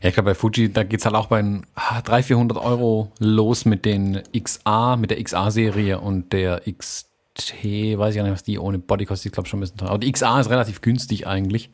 [0.00, 3.64] Ja, ich glaube, bei Fuji, da geht es halt auch bei 300, 400 Euro los
[3.64, 8.58] mit den XA, mit der XA-Serie und der XT, weiß ich gar nicht, was die
[8.58, 9.90] ohne Body kostet, ich glaube schon ein bisschen teuer.
[9.90, 11.70] Aber die XA ist relativ günstig eigentlich.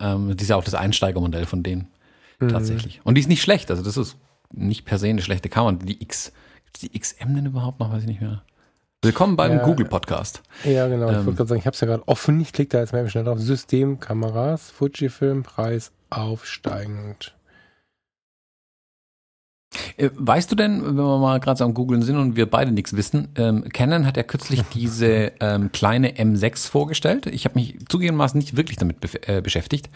[0.00, 1.88] Ähm, die ist ja auch das Einsteigermodell von denen.
[2.38, 2.50] Mhm.
[2.50, 3.00] Tatsächlich.
[3.04, 4.16] Und die ist nicht schlecht, also das ist
[4.52, 5.72] nicht per se eine schlechte Kamera.
[5.72, 6.32] Die X,
[6.64, 8.42] gibt's die XM denn überhaupt noch, weiß ich nicht mehr.
[9.02, 10.42] Willkommen beim ja, Google Podcast.
[10.64, 11.08] Ja, genau.
[11.08, 12.40] Ähm, ich wollte gerade sagen, ich habe es ja gerade offen.
[12.40, 13.38] Ich klicke da jetzt mal schnell drauf.
[13.38, 17.34] System, Kameras, Fujifilm, Preis aufsteigend.
[19.98, 22.72] Äh, weißt du denn, wenn wir mal gerade so am Googeln sind und wir beide
[22.72, 27.26] nichts wissen, ähm, Canon hat ja kürzlich diese ähm, kleine M6 vorgestellt.
[27.26, 29.90] Ich habe mich zugegebenermaßen nicht wirklich damit be äh, beschäftigt.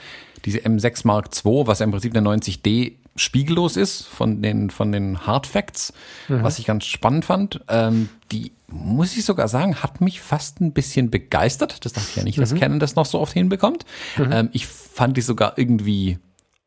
[0.45, 4.91] Diese M6 Mark II, was ja im Prinzip eine 90D spiegellos ist von den, von
[4.91, 5.93] den Hard Facts,
[6.29, 6.43] mhm.
[6.43, 7.61] was ich ganz spannend fand.
[7.69, 11.85] Ähm, die, muss ich sogar sagen, hat mich fast ein bisschen begeistert.
[11.85, 12.43] Das dachte ich ja nicht, mhm.
[12.43, 13.85] dass Canon das noch so oft hinbekommt.
[14.17, 14.33] Mhm.
[14.33, 16.19] Ähm, ich fand die sogar irgendwie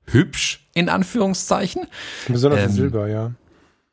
[0.05, 1.87] hübsch, in Anführungszeichen.
[2.27, 3.31] Besonders ähm, Silber, ja.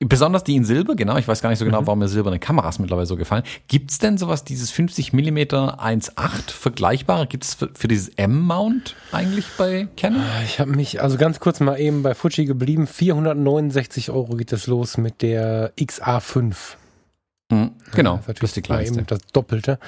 [0.00, 1.16] Besonders die in Silber, genau.
[1.16, 1.86] Ich weiß gar nicht so genau, mhm.
[1.86, 3.44] warum mir silberne Kameras mittlerweile so gefallen.
[3.68, 7.28] Gibt's denn sowas, dieses 50 mm 1.8 vergleichbare?
[7.28, 10.20] Gibt's für, für dieses M-Mount eigentlich bei Canon?
[10.20, 12.88] Ah, ich habe mich, also ganz kurz mal eben bei Fuji geblieben.
[12.88, 16.56] 469 Euro geht es los mit der XA5.
[17.50, 19.02] Mhm, genau, ja, das ist die kleinste.
[19.02, 19.78] Das Doppelte.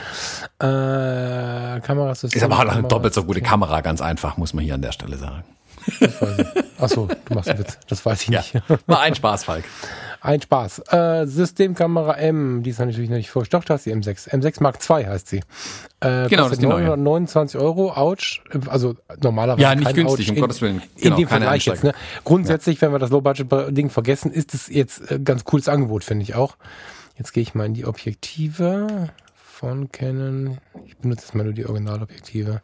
[0.61, 4.65] Äh, Kameras ist, ist aber auch eine doppelt so gute Kamera, ganz einfach, muss man
[4.65, 5.45] hier an der Stelle sagen.
[6.79, 7.79] Achso, du machst einen Witz.
[7.89, 8.41] Das weiß ich ja.
[8.41, 8.63] nicht.
[8.87, 9.65] War ein Spaß, Falk.
[10.21, 10.79] Ein Spaß.
[10.91, 13.45] Äh, Systemkamera M, die ist natürlich noch nicht vor.
[13.45, 14.31] Doch, da ist die M6.
[14.31, 15.43] M6 Mark II heißt sie.
[16.01, 17.65] Äh, genau, das ist die 929 neue.
[17.67, 18.41] Euro, ouch.
[18.69, 19.63] Also normalerweise.
[19.63, 20.35] Ja, nicht günstig, ouch.
[20.35, 20.83] um Gottes Willen.
[20.97, 21.85] Genau, in dem Vergleich jetzt.
[21.85, 21.93] Ne?
[22.25, 22.83] Grundsätzlich, ja.
[22.83, 26.57] wenn wir das Low-Budget-Ding vergessen, ist es jetzt ein ganz cooles Angebot, finde ich auch.
[27.19, 30.59] Jetzt gehe ich mal in die Objektive von Canon.
[30.87, 32.63] Ich benutze jetzt mal nur die Originalobjektive.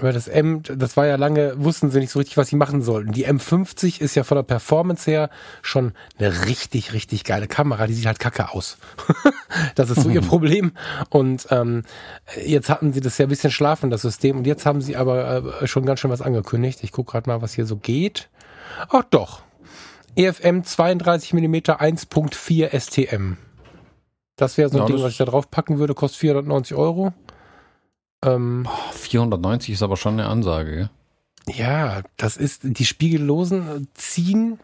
[0.00, 2.82] Weil das M, das war ja lange, wussten sie nicht so richtig, was sie machen
[2.82, 3.10] sollten.
[3.10, 5.28] Die M50 ist ja von der Performance her
[5.60, 7.88] schon eine richtig, richtig geile Kamera.
[7.88, 8.78] Die sieht halt kacke aus.
[9.74, 10.70] das ist so ihr Problem.
[11.10, 11.82] Und ähm,
[12.44, 14.38] jetzt hatten sie das ja ein bisschen schlafen, das System.
[14.38, 16.78] Und jetzt haben sie aber äh, schon ganz schön was angekündigt.
[16.82, 18.28] Ich gucke gerade mal, was hier so geht.
[18.90, 19.42] Ach doch.
[20.14, 23.36] EFM 32 mm 1.4 STM.
[24.36, 25.94] Das wäre so ein ja, Ding, was ich da drauf packen würde.
[25.94, 27.12] Kostet 490 Euro.
[28.24, 30.90] Ähm, Boah, 490 ist aber schon eine Ansage?
[31.46, 34.58] Ja, das ist, die Spiegellosen ziehen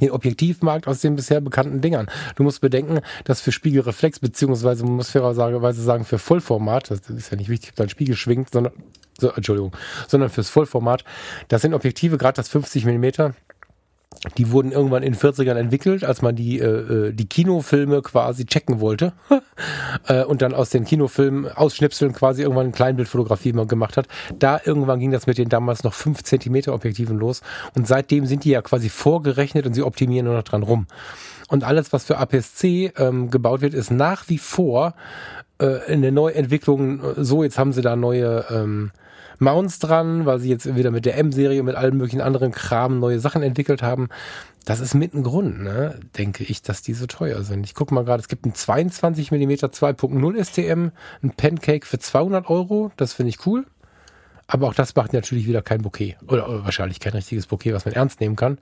[0.00, 2.10] den Objektivmarkt aus den bisher bekannten Dingern.
[2.36, 7.30] Du musst bedenken, dass für Spiegelreflex, beziehungsweise man muss fairerweise sagen, für Vollformat, das ist
[7.30, 8.72] ja nicht wichtig, ob dein Spiegel schwingt, sondern,
[9.18, 9.76] so, Entschuldigung,
[10.08, 11.04] sondern fürs Vollformat,
[11.48, 13.34] das sind Objektive, gerade das 50 Millimeter,
[14.36, 18.46] die wurden irgendwann in den 40ern entwickelt, als man die, äh, äh, die Kinofilme quasi
[18.46, 19.12] checken wollte
[20.06, 24.06] äh, und dann aus den Kinofilmen ausschnipseln quasi irgendwann eine Kleinbildfotografie gemacht hat.
[24.38, 27.42] Da irgendwann ging das mit den damals noch 5 Zentimeter Objektiven los
[27.74, 30.86] und seitdem sind die ja quasi vorgerechnet und sie optimieren nur noch dran rum.
[31.48, 34.94] Und alles, was für APS-C ähm, gebaut wird, ist nach wie vor
[35.60, 38.92] äh, in der Neuentwicklung so, jetzt haben sie da neue ähm,
[39.42, 42.98] Mounts dran, weil sie jetzt wieder mit der M-Serie und mit allem möglichen anderen Kram
[43.00, 44.08] neue Sachen entwickelt haben.
[44.64, 45.98] Das ist mit ein Grund, ne?
[46.16, 47.64] denke ich, dass die so teuer sind.
[47.64, 52.48] Ich gucke mal gerade, es gibt einen 22 mm 2.0 STM, ein Pancake für 200
[52.48, 53.66] Euro, das finde ich cool.
[54.46, 56.16] Aber auch das macht natürlich wieder kein Bouquet.
[56.28, 58.58] Oder, oder wahrscheinlich kein richtiges Bouquet, was man ernst nehmen kann.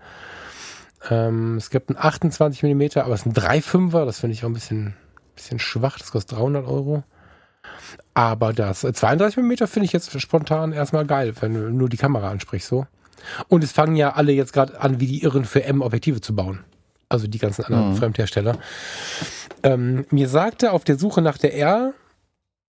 [1.10, 4.48] Ähm, es gibt einen 28 mm, aber es ist ein 3,5er, das finde ich auch
[4.48, 4.94] ein bisschen,
[5.34, 7.04] bisschen schwach, das kostet 300 Euro.
[8.14, 12.30] Aber das 32 mm finde ich jetzt spontan erstmal geil, wenn du nur die Kamera
[12.30, 12.86] ansprichst so.
[13.48, 16.64] Und es fangen ja alle jetzt gerade an, wie die Irren für M-Objektive zu bauen.
[17.08, 17.96] Also die ganzen anderen mhm.
[17.96, 18.58] Fremdhersteller.
[19.62, 21.92] Ähm, mir sagte auf der Suche nach der R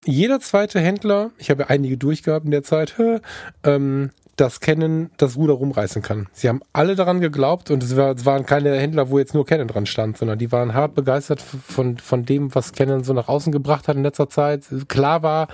[0.05, 2.95] jeder zweite Händler, ich habe ja einige durchgehabt in der Zeit,
[3.65, 4.11] ähm,
[4.41, 6.29] dass Canon das Ruder rumreißen kann.
[6.33, 9.45] Sie haben alle daran geglaubt und es, war, es, waren keine Händler, wo jetzt nur
[9.45, 13.29] Canon dran stand, sondern die waren hart begeistert von, von dem, was Canon so nach
[13.29, 14.65] außen gebracht hat in letzter Zeit.
[14.89, 15.49] Klar war,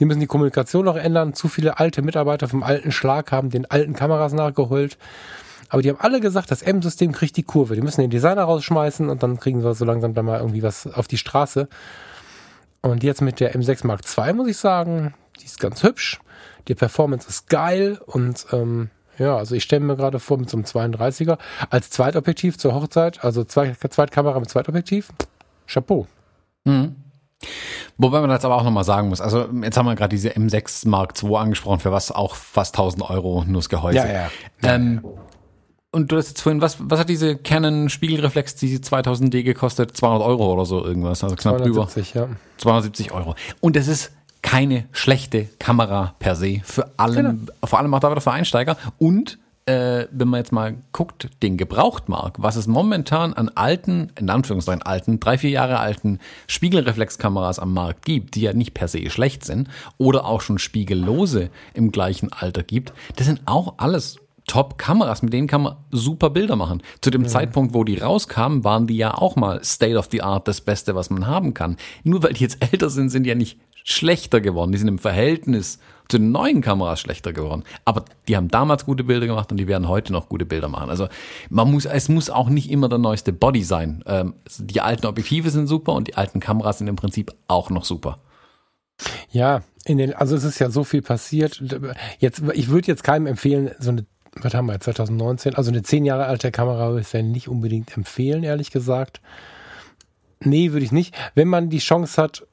[0.00, 1.34] die müssen die Kommunikation noch ändern.
[1.34, 4.98] Zu viele alte Mitarbeiter vom alten Schlag haben den alten Kameras nachgeholt.
[5.68, 7.76] Aber die haben alle gesagt, das M-System kriegt die Kurve.
[7.76, 10.86] Die müssen den Designer rausschmeißen und dann kriegen wir so langsam dann mal irgendwie was
[10.86, 11.68] auf die Straße.
[12.80, 16.20] Und jetzt mit der M6 Mark II muss ich sagen, die ist ganz hübsch.
[16.68, 20.56] Die Performance ist geil und ähm, ja, also ich stelle mir gerade vor mit so
[20.56, 21.38] einem 32er
[21.70, 25.12] als Zweitobjektiv zur Hochzeit, also Zweitkamera mit Zweitobjektiv.
[25.66, 26.06] Chapeau.
[26.64, 26.96] Mhm.
[27.96, 30.88] Wobei man das aber auch nochmal sagen muss, also jetzt haben wir gerade diese M6
[30.88, 33.98] Mark II angesprochen, für was auch fast 1000 Euro nur das Gehäuse.
[33.98, 34.30] Ja, ja.
[34.62, 35.04] Ähm,
[35.92, 39.96] und du hast jetzt vorhin, was, was hat diese Canon Spiegelreflex, die 2000D gekostet?
[39.96, 42.28] 200 Euro oder so irgendwas, also knapp 270, drüber.
[42.30, 42.36] Ja.
[42.56, 43.36] 270 Euro.
[43.60, 44.10] Und das ist
[44.44, 46.60] keine schlechte Kamera per se.
[46.64, 47.52] Für allen, genau.
[47.64, 48.76] vor allem auch da wieder für Einsteiger.
[48.98, 54.28] Und äh, wenn man jetzt mal guckt, den Gebrauchtmarkt, was es momentan an alten, in
[54.28, 59.08] Anführungszeichen alten, drei, vier Jahre alten Spiegelreflexkameras am Markt gibt, die ja nicht per se
[59.08, 65.22] schlecht sind, oder auch schon spiegellose im gleichen Alter gibt, das sind auch alles Top-Kameras,
[65.22, 66.82] mit denen kann man super Bilder machen.
[67.00, 67.28] Zu dem ja.
[67.28, 70.94] Zeitpunkt, wo die rauskamen, waren die ja auch mal State of the Art das Beste,
[70.94, 71.76] was man haben kann.
[72.02, 74.72] Nur weil die jetzt älter sind, sind die ja nicht schlechter geworden.
[74.72, 75.78] Die sind im Verhältnis
[76.08, 77.64] zu den neuen Kameras schlechter geworden.
[77.84, 80.90] Aber die haben damals gute Bilder gemacht und die werden heute noch gute Bilder machen.
[80.90, 81.08] Also
[81.48, 84.02] man muss, es muss auch nicht immer der neueste Body sein.
[84.06, 87.84] Ähm, die alten Objektive sind super und die alten Kameras sind im Prinzip auch noch
[87.84, 88.18] super.
[89.30, 91.62] Ja, in den, also es ist ja so viel passiert.
[92.18, 94.06] Jetzt, ich würde jetzt keinem empfehlen, so eine,
[94.40, 97.48] was haben wir jetzt, 2019, also eine zehn Jahre alte Kamera würde ich ja nicht
[97.48, 99.20] unbedingt empfehlen, ehrlich gesagt.
[100.40, 101.14] Nee, würde ich nicht.
[101.34, 102.46] Wenn man die Chance hat,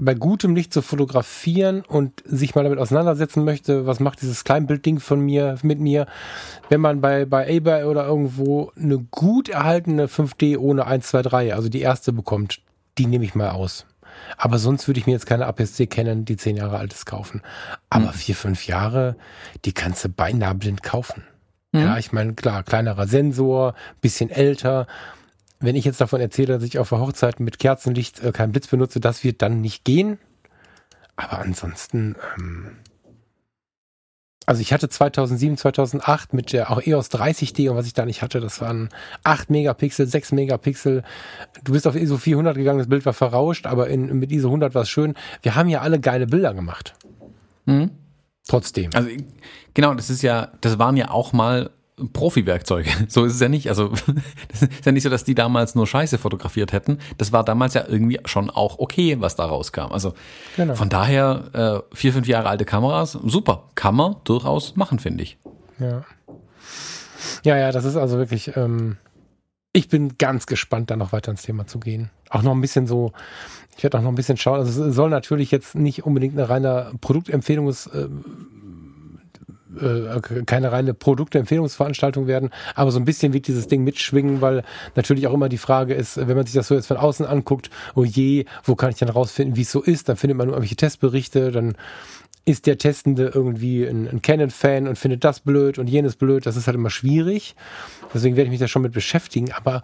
[0.00, 4.98] bei gutem Licht zu fotografieren und sich mal damit auseinandersetzen möchte, was macht dieses Kleinbildding
[4.98, 6.06] von mir mit mir,
[6.70, 11.54] wenn man bei, bei eBay oder irgendwo eine gut erhaltene 5D ohne 1, 2, 3,
[11.54, 12.62] also die erste bekommt,
[12.96, 13.86] die nehme ich mal aus.
[14.36, 17.42] Aber sonst würde ich mir jetzt keine APS-C kennen, die zehn Jahre alt ist, kaufen.
[17.88, 18.12] Aber mhm.
[18.12, 19.16] vier, fünf Jahre,
[19.64, 21.24] die kannst du beinahe blind kaufen.
[21.72, 21.80] Mhm.
[21.80, 24.86] Ja, ich meine, klar, kleinerer Sensor, bisschen älter.
[25.60, 28.66] Wenn ich jetzt davon erzähle, dass ich auf der Hochzeit mit Kerzenlicht äh, keinen Blitz
[28.66, 30.18] benutze, das wird dann nicht gehen.
[31.16, 32.76] Aber ansonsten, ähm,
[34.50, 38.20] also ich hatte 2007, 2008 mit der auch EOS 30D und was ich da nicht
[38.20, 38.88] hatte, das waren
[39.22, 41.04] 8 Megapixel, 6 Megapixel.
[41.62, 44.74] Du bist auf ISO 400 gegangen, das Bild war verrauscht, aber in, mit ISO 100
[44.74, 45.14] war es schön.
[45.42, 46.94] Wir haben ja alle geile Bilder gemacht.
[47.66, 47.92] Mhm.
[48.48, 48.90] Trotzdem.
[48.92, 49.08] Also
[49.72, 51.70] genau, das ist ja, das waren ja auch mal
[52.12, 52.90] Profi-Werkzeuge.
[53.08, 53.68] So ist es ja nicht.
[53.68, 53.88] Also
[54.48, 56.98] das ist ja nicht so, dass die damals nur Scheiße fotografiert hätten.
[57.18, 59.92] Das war damals ja irgendwie schon auch okay, was da rauskam.
[59.92, 60.14] Also
[60.56, 60.74] genau.
[60.74, 63.64] von daher äh, vier, fünf Jahre alte Kameras, super.
[63.74, 65.38] Kann man durchaus machen, finde ich.
[65.78, 66.04] Ja.
[67.44, 68.56] Ja, ja, das ist also wirklich.
[68.56, 68.96] Ähm,
[69.72, 72.10] ich bin ganz gespannt, da noch weiter ins Thema zu gehen.
[72.28, 73.12] Auch noch ein bisschen so.
[73.76, 74.58] Ich werde auch noch ein bisschen schauen.
[74.58, 78.08] Also es soll natürlich jetzt nicht unbedingt eine reine Produktempfehlungs äh,
[79.80, 84.62] äh, keine reine Produkteempfehlungsveranstaltung werden, aber so ein bisschen wird dieses Ding mitschwingen, weil
[84.94, 87.70] natürlich auch immer die Frage ist, wenn man sich das so jetzt von außen anguckt,
[87.94, 90.08] oh je, wo kann ich denn rausfinden, wie es so ist?
[90.08, 91.76] Dann findet man nur irgendwelche Testberichte, dann
[92.44, 96.46] ist der Testende irgendwie ein, ein Canon-Fan und findet das blöd und jenes blöd.
[96.46, 97.54] Das ist halt immer schwierig.
[98.12, 99.82] Deswegen werde ich mich da schon mit beschäftigen, aber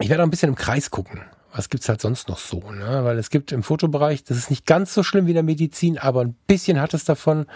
[0.00, 1.20] ich werde auch ein bisschen im Kreis gucken
[1.52, 3.00] was gibt's halt sonst noch so, ne?
[3.04, 5.98] Weil es gibt im Fotobereich, das ist nicht ganz so schlimm wie in der Medizin,
[5.98, 7.46] aber ein bisschen hat es davon.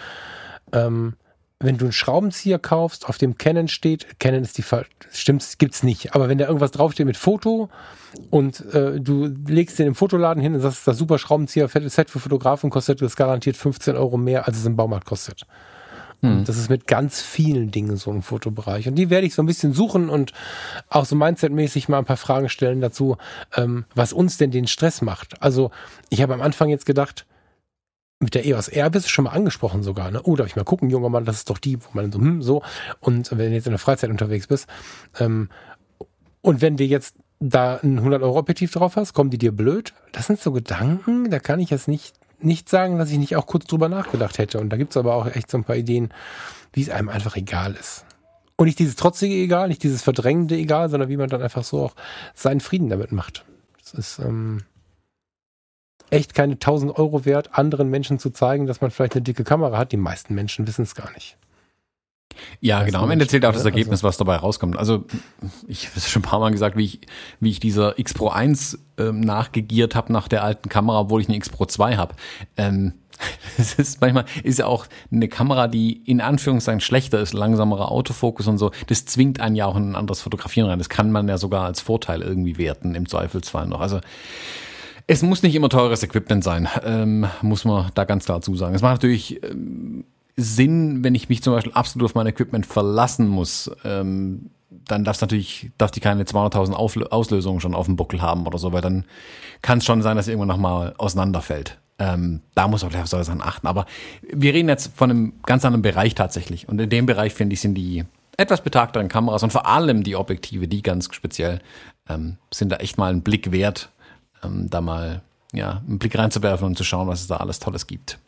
[0.73, 1.15] Ähm,
[1.63, 4.65] wenn du einen Schraubenzieher kaufst, auf dem Canon steht, Canon ist die,
[5.11, 7.69] stimmt, gibt's nicht, aber wenn da irgendwas draufsteht mit Foto
[8.31, 12.11] und äh, du legst den im Fotoladen hin und sagst, das super Schraubenzieher, fettes Set
[12.11, 15.47] für Fotografen kostet das garantiert 15 Euro mehr, als es im Baumarkt kostet.
[16.23, 16.45] Hm.
[16.45, 18.87] Das ist mit ganz vielen Dingen so im Fotobereich.
[18.87, 20.33] Und die werde ich so ein bisschen suchen und
[20.89, 23.17] auch so mindsetmäßig mal ein paar Fragen stellen dazu,
[23.57, 25.43] ähm, was uns denn den Stress macht.
[25.43, 25.73] Also
[26.11, 27.27] ich habe am Anfang jetzt gedacht,
[28.23, 30.21] mit der EOS R bist du schon mal angesprochen sogar, ne?
[30.23, 32.43] Oh, darf ich mal gucken, junger Mann, das ist doch die, wo man so, hm,
[32.43, 32.63] so.
[33.01, 34.69] Und wenn du jetzt in der Freizeit unterwegs bist,
[35.19, 35.49] ähm,
[36.41, 39.93] und wenn dir jetzt da ein 100-Euro-Objektiv drauf hast, kommen die dir blöd?
[40.13, 43.47] Das sind so Gedanken, da kann ich jetzt nicht, nicht sagen, dass ich nicht auch
[43.47, 44.61] kurz drüber nachgedacht hätte.
[44.61, 46.13] Und da gibt's aber auch echt so ein paar Ideen,
[46.73, 48.05] wie es einem einfach egal ist.
[48.57, 51.83] Und nicht dieses trotzige Egal, nicht dieses verdrängende Egal, sondern wie man dann einfach so
[51.83, 51.95] auch
[52.35, 53.45] seinen Frieden damit macht.
[53.83, 54.63] Das ist, ähm,
[56.13, 59.79] echt keine 1000 Euro wert, anderen Menschen zu zeigen, dass man vielleicht eine dicke Kamera
[59.79, 59.93] hat.
[59.93, 61.37] Die meisten Menschen wissen es gar nicht.
[62.61, 63.03] Ja, genau.
[63.03, 64.77] Am Ende zählt auch das Ergebnis, also, was dabei rauskommt.
[64.77, 65.05] Also
[65.69, 67.01] ich habe es schon ein paar Mal gesagt, wie ich,
[67.41, 71.29] wie ich dieser X Pro 1 ähm, nachgegiert habe nach der alten Kamera, obwohl ich
[71.29, 72.15] eine X Pro 2 habe.
[72.57, 72.95] Ähm,
[73.59, 78.47] es ist manchmal ist ja auch eine Kamera, die in Anführungszeichen schlechter ist, langsamerer Autofokus
[78.47, 78.71] und so.
[78.87, 80.79] Das zwingt einen ja auch in ein anderes Fotografieren rein.
[80.79, 83.81] Das kann man ja sogar als Vorteil irgendwie werten im Zweifelsfall noch.
[83.81, 84.01] Also
[85.07, 88.75] es muss nicht immer teures Equipment sein, ähm, muss man da ganz klar zusagen.
[88.75, 90.05] Es macht natürlich ähm,
[90.37, 93.71] Sinn, wenn ich mich zum Beispiel absolut auf mein Equipment verlassen muss.
[93.85, 98.59] Ähm, dann darf natürlich, darf die keine 200.000 Auslösungen schon auf dem Buckel haben oder
[98.59, 99.05] so, weil dann
[99.61, 101.79] kann es schon sein, dass irgendwann nochmal auseinanderfällt.
[101.99, 103.67] Ähm, da muss man vielleicht auf solche Sachen achten.
[103.67, 103.87] Aber
[104.23, 106.69] wir reden jetzt von einem ganz anderen Bereich tatsächlich.
[106.69, 108.05] Und in dem Bereich, finde ich, sind die
[108.39, 111.61] etwas betagteren Kameras und vor allem die Objektive, die ganz speziell,
[112.09, 113.91] ähm, sind da echt mal einen Blick wert
[114.43, 115.23] ähm, da mal
[115.53, 118.19] ja, einen Blick reinzuwerfen und zu schauen, was es da alles Tolles gibt.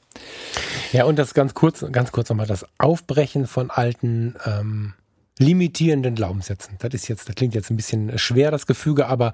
[0.92, 4.94] Ja, und das ganz kurz, ganz kurz nochmal, das Aufbrechen von alten ähm,
[5.38, 6.76] limitierenden Glaubenssätzen.
[6.78, 9.32] Das ist jetzt, das klingt jetzt ein bisschen schwer, das Gefüge, aber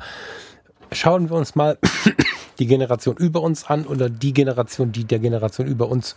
[0.92, 1.78] schauen wir uns mal
[2.58, 6.16] die Generation über uns an oder die Generation, die der Generation über uns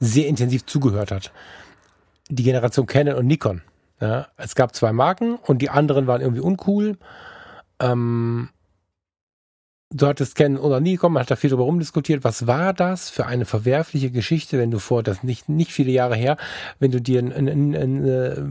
[0.00, 1.32] sehr intensiv zugehört hat.
[2.28, 3.62] Die Generation Canon und Nikon.
[4.00, 6.98] Ja, es gab zwei Marken und die anderen waren irgendwie uncool.
[7.80, 8.50] Ähm,
[9.96, 12.24] du hattest Ken oder Nikon, man hat da viel drüber rumdiskutiert.
[12.24, 16.16] Was war das für eine verwerfliche Geschichte, wenn du vor, das nicht, nicht viele Jahre
[16.16, 16.36] her,
[16.78, 18.42] wenn du dir ein, ein, ein, ein äh,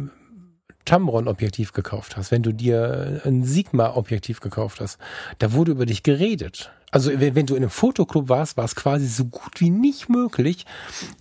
[0.86, 4.98] Tamron-Objektiv gekauft hast, wenn du dir ein Sigma-Objektiv gekauft hast,
[5.40, 6.72] da wurde über dich geredet.
[6.92, 10.66] Also wenn, du in einem Fotoclub warst, war es quasi so gut wie nicht möglich,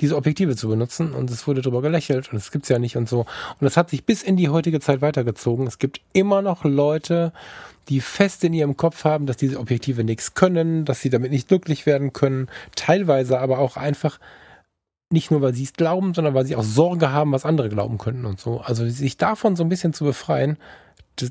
[0.01, 3.09] diese Objektive zu benutzen und es wurde darüber gelächelt und es gibt's ja nicht und
[3.09, 3.21] so.
[3.21, 5.67] Und das hat sich bis in die heutige Zeit weitergezogen.
[5.67, 7.33] Es gibt immer noch Leute,
[7.89, 11.49] die fest in ihrem Kopf haben, dass diese Objektive nichts können, dass sie damit nicht
[11.49, 14.21] glücklich werden können, teilweise aber auch einfach
[15.15, 17.97] nicht nur, weil sie es glauben, sondern weil sie auch Sorge haben, was andere glauben
[17.97, 18.61] könnten und so.
[18.61, 20.59] Also sich davon so ein bisschen zu befreien,
[21.17, 21.31] das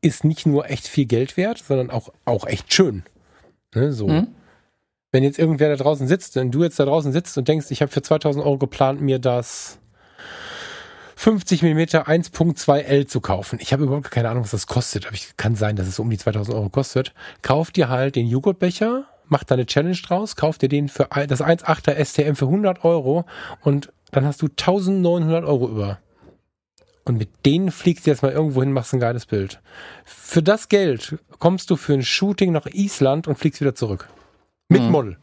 [0.00, 3.02] ist nicht nur echt viel Geld wert, sondern auch, auch echt schön.
[3.74, 4.08] Ne, so.
[4.08, 4.28] Mhm.
[5.12, 7.82] Wenn jetzt irgendwer da draußen sitzt, wenn du jetzt da draußen sitzt und denkst, ich
[7.82, 9.78] habe für 2000 Euro geplant, mir das
[11.16, 13.58] 50 mm 1.2L zu kaufen.
[13.60, 16.08] Ich habe überhaupt keine Ahnung, was das kostet, aber ich kann sein, dass es um
[16.08, 17.12] die 2000 Euro kostet.
[17.42, 21.42] Kauf dir halt den Joghurtbecher, mach da eine Challenge draus, kauf dir den für das
[21.42, 23.24] 1.8er STM für 100 Euro
[23.62, 25.98] und dann hast du 1900 Euro über.
[27.04, 29.60] Und mit denen fliegst du jetzt mal irgendwo hin, machst ein geiles Bild.
[30.04, 34.08] Für das Geld kommst du für ein Shooting nach Island und fliegst wieder zurück.
[34.68, 34.90] Mit mhm.
[34.90, 35.16] Model.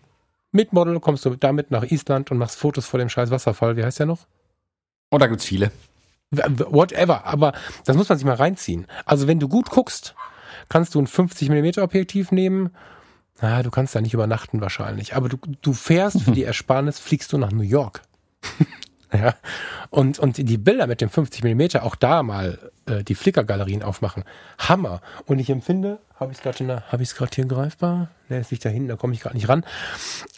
[0.51, 3.77] Mit Model kommst du damit nach Island und machst Fotos vor dem scheiß Wasserfall.
[3.77, 4.25] Wie heißt der noch?
[5.11, 5.71] Oh, da gibt's viele.
[6.31, 7.25] Whatever.
[7.25, 7.53] Aber
[7.85, 8.87] das muss man sich mal reinziehen.
[9.05, 10.15] Also wenn du gut guckst,
[10.69, 12.71] kannst du ein 50 mm Objektiv nehmen.
[13.45, 15.15] Na, du kannst da nicht übernachten wahrscheinlich.
[15.15, 18.01] Aber du, du fährst für die Ersparnis, fliegst du nach New York.
[19.13, 19.33] Ja.
[19.91, 24.25] Und, und die Bilder mit dem 50 mm, auch da mal äh, die Flickr-Galerien aufmachen.
[24.57, 24.99] Hammer.
[25.25, 28.09] Und ich empfinde, habe ich es gerade hab hier greifbar?
[28.27, 29.63] Der ist nicht da hinten, da komme ich gerade nicht ran.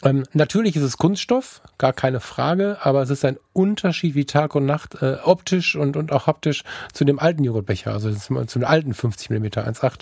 [0.03, 4.53] Ähm, natürlich ist es Kunststoff, gar keine Frage, aber es ist ein Unterschied wie Tag
[4.53, 8.67] und Nacht, äh, optisch und, und auch haptisch zu dem alten Joghurtbecher, also zu dem
[8.67, 10.01] alten 50 mm 1.8.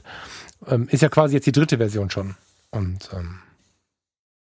[0.68, 2.36] Ähm, ist ja quasi jetzt die dritte Version schon.
[2.76, 3.40] Und ähm,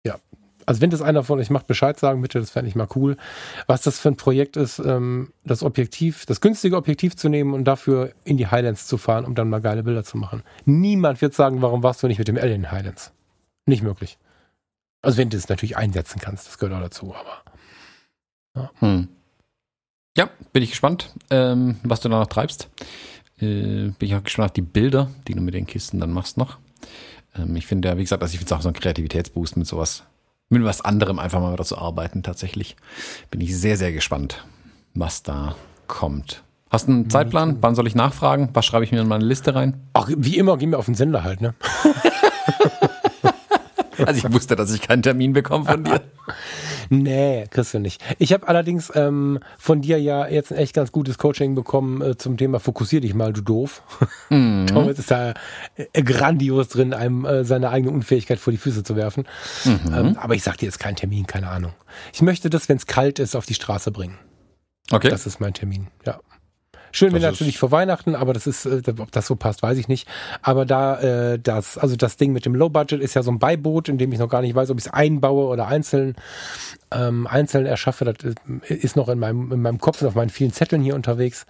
[0.06, 0.20] ja,
[0.66, 3.18] also wenn das einer von euch macht, Bescheid sagen bitte, das fände ich mal cool.
[3.66, 7.66] Was das für ein Projekt ist, ähm, das Objektiv, das günstige Objektiv zu nehmen und
[7.66, 10.44] dafür in die Highlands zu fahren, um dann mal geile Bilder zu machen.
[10.66, 13.12] Niemand wird sagen, warum warst du nicht mit dem L in Highlands?
[13.66, 14.20] Nicht möglich.
[15.02, 17.44] Also wenn du es natürlich einsetzen kannst, das gehört auch dazu, aber.
[18.56, 19.08] Ja, hm.
[20.18, 22.70] ja bin ich gespannt, ähm, was du da noch treibst.
[23.40, 26.38] Äh, bin ich auch gespannt auf die Bilder, die du mit den Kisten dann machst
[26.38, 26.60] noch.
[27.36, 29.68] Ähm, ich finde ja, wie gesagt, also ich finde es auch so ein Kreativitätsboost mit
[29.68, 30.04] sowas
[30.50, 32.24] mit was anderem einfach mal wieder zu arbeiten.
[32.24, 32.76] Tatsächlich
[33.30, 34.44] bin ich sehr, sehr gespannt,
[34.94, 35.56] was da
[35.88, 36.44] kommt.
[36.72, 37.58] Hast du einen Zeitplan?
[37.62, 38.50] Wann soll ich nachfragen?
[38.54, 39.82] Was schreibe ich mir in meine Liste rein?
[39.94, 41.56] Ach, wie immer, gehen wir auf den Sender halt, ne?
[44.06, 46.02] also ich wusste, dass ich keinen Termin bekomme von dir.
[46.91, 48.02] Nee, kriegst du nicht.
[48.18, 52.18] Ich habe allerdings ähm, von dir ja jetzt ein echt ganz gutes Coaching bekommen äh,
[52.18, 53.84] zum Thema Fokussier dich mal, du doof.
[54.32, 54.68] Mhm.
[54.68, 55.34] Thomas ist da
[55.76, 59.28] äh, grandios drin, einem äh, seine eigene Unfähigkeit vor die Füße zu werfen.
[59.66, 59.93] Mhm.
[59.93, 61.74] Ähm, aber ich sag dir jetzt keinen Termin, keine Ahnung.
[62.14, 64.18] Ich möchte das, wenn es kalt ist, auf die Straße bringen.
[64.91, 65.10] Okay.
[65.10, 66.20] Das ist mein Termin, ja.
[66.92, 69.88] Schön wäre natürlich vor Weihnachten, aber das ist, äh, ob das so passt, weiß ich
[69.88, 70.08] nicht.
[70.42, 73.40] Aber da äh, das, also das Ding mit dem Low Budget ist ja so ein
[73.40, 76.16] Beiboot, in dem ich noch gar nicht weiß, ob ich es einbaue oder einzeln
[76.92, 78.06] ähm, einzeln erschaffe.
[78.06, 78.16] Das
[78.68, 81.46] ist noch in meinem, in meinem Kopf und auf meinen vielen Zetteln hier unterwegs.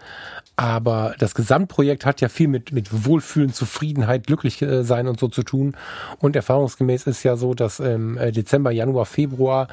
[0.56, 5.30] Aber das Gesamtprojekt hat ja viel mit, mit Wohlfühlen, Zufriedenheit, glücklich äh, sein und so
[5.30, 5.76] zu tun.
[6.20, 9.70] Und erfahrungsgemäß ist ja so, dass im äh, Dezember, Januar, Februar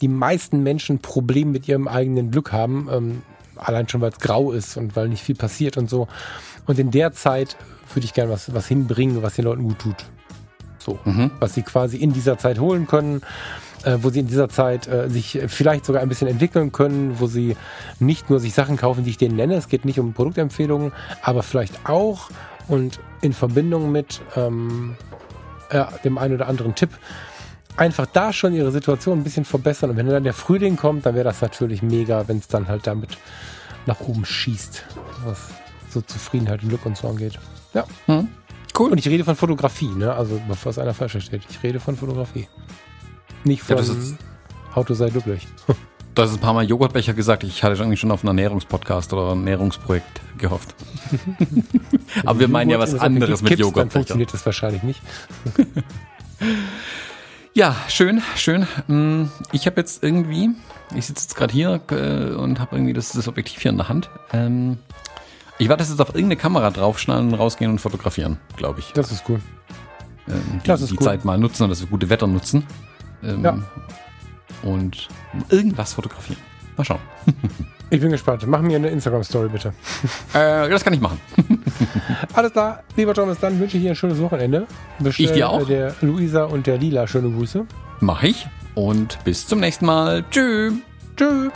[0.00, 2.88] die meisten Menschen Probleme mit ihrem eigenen Glück haben.
[2.90, 3.22] Ähm,
[3.56, 6.08] allein schon, weil es grau ist und weil nicht viel passiert und so.
[6.66, 7.56] Und in der Zeit
[7.92, 9.96] würde ich gerne was, was hinbringen, was den Leuten gut tut.
[10.78, 11.30] So, mhm.
[11.40, 13.22] was sie quasi in dieser Zeit holen können,
[13.84, 17.26] äh, wo sie in dieser Zeit äh, sich vielleicht sogar ein bisschen entwickeln können, wo
[17.26, 17.56] sie
[18.00, 20.92] nicht nur sich Sachen kaufen, die ich denen nenne, es geht nicht um Produktempfehlungen,
[21.22, 22.30] aber vielleicht auch
[22.68, 24.96] und in Verbindung mit ähm,
[25.70, 26.90] äh, dem einen oder anderen Tipp
[27.76, 29.90] einfach da schon ihre Situation ein bisschen verbessern.
[29.90, 32.86] Und wenn dann der Frühling kommt, dann wäre das natürlich mega, wenn es dann halt
[32.86, 33.18] damit
[33.86, 34.84] nach oben schießt,
[35.24, 35.48] was
[35.90, 37.38] so Zufriedenheit und Glück und so angeht.
[37.72, 37.84] Ja.
[38.06, 38.28] Hm.
[38.76, 38.90] Cool.
[38.90, 40.12] Und ich rede von Fotografie, ne?
[40.12, 41.42] Also bevor es einer falsch versteht.
[41.48, 42.48] Ich rede von Fotografie.
[43.44, 43.84] Nicht von ja,
[44.74, 45.46] Auto sei glücklich.
[46.14, 47.44] Du hast ein paar Mal Joghurtbecher gesagt.
[47.44, 50.74] Ich hatte irgendwie schon auf einen Ernährungspodcast oder ein Ernährungsprojekt gehofft.
[52.24, 53.84] Aber wir meinen ja was anderes mit Joghurtbecher.
[53.84, 55.00] Dann funktioniert das wahrscheinlich nicht.
[57.56, 58.66] Ja, schön, schön.
[58.88, 60.50] Mm, ich habe jetzt irgendwie,
[60.92, 63.88] ich sitze jetzt gerade hier äh, und habe irgendwie das, das Objektiv hier in der
[63.88, 64.10] Hand.
[64.32, 64.78] Ähm,
[65.58, 68.92] ich werde das jetzt auf irgendeine Kamera draufschneiden rausgehen und fotografieren, glaube ich.
[68.94, 69.40] Das ist cool.
[70.26, 71.04] Ähm, die, das ist die cool.
[71.04, 72.66] Zeit mal nutzen und das gute Wetter nutzen.
[73.22, 73.56] Ähm, ja.
[74.64, 75.06] Und
[75.48, 76.40] irgendwas fotografieren.
[76.76, 77.00] Mal schauen.
[77.90, 78.44] Ich bin gespannt.
[78.46, 79.72] Mach mir eine Instagram-Story bitte.
[80.32, 81.20] Äh, das kann ich machen.
[82.32, 84.66] Alles klar, lieber Thomas, dann wünsche ich dir ein schönes Wochenende.
[84.98, 85.66] Bestell ich dir auch.
[85.66, 87.66] Der Luisa und der Lila schöne Grüße.
[88.00, 88.46] Mach ich.
[88.74, 90.24] Und bis zum nächsten Mal.
[90.30, 90.74] Tschüss.
[91.16, 91.52] Tschüss.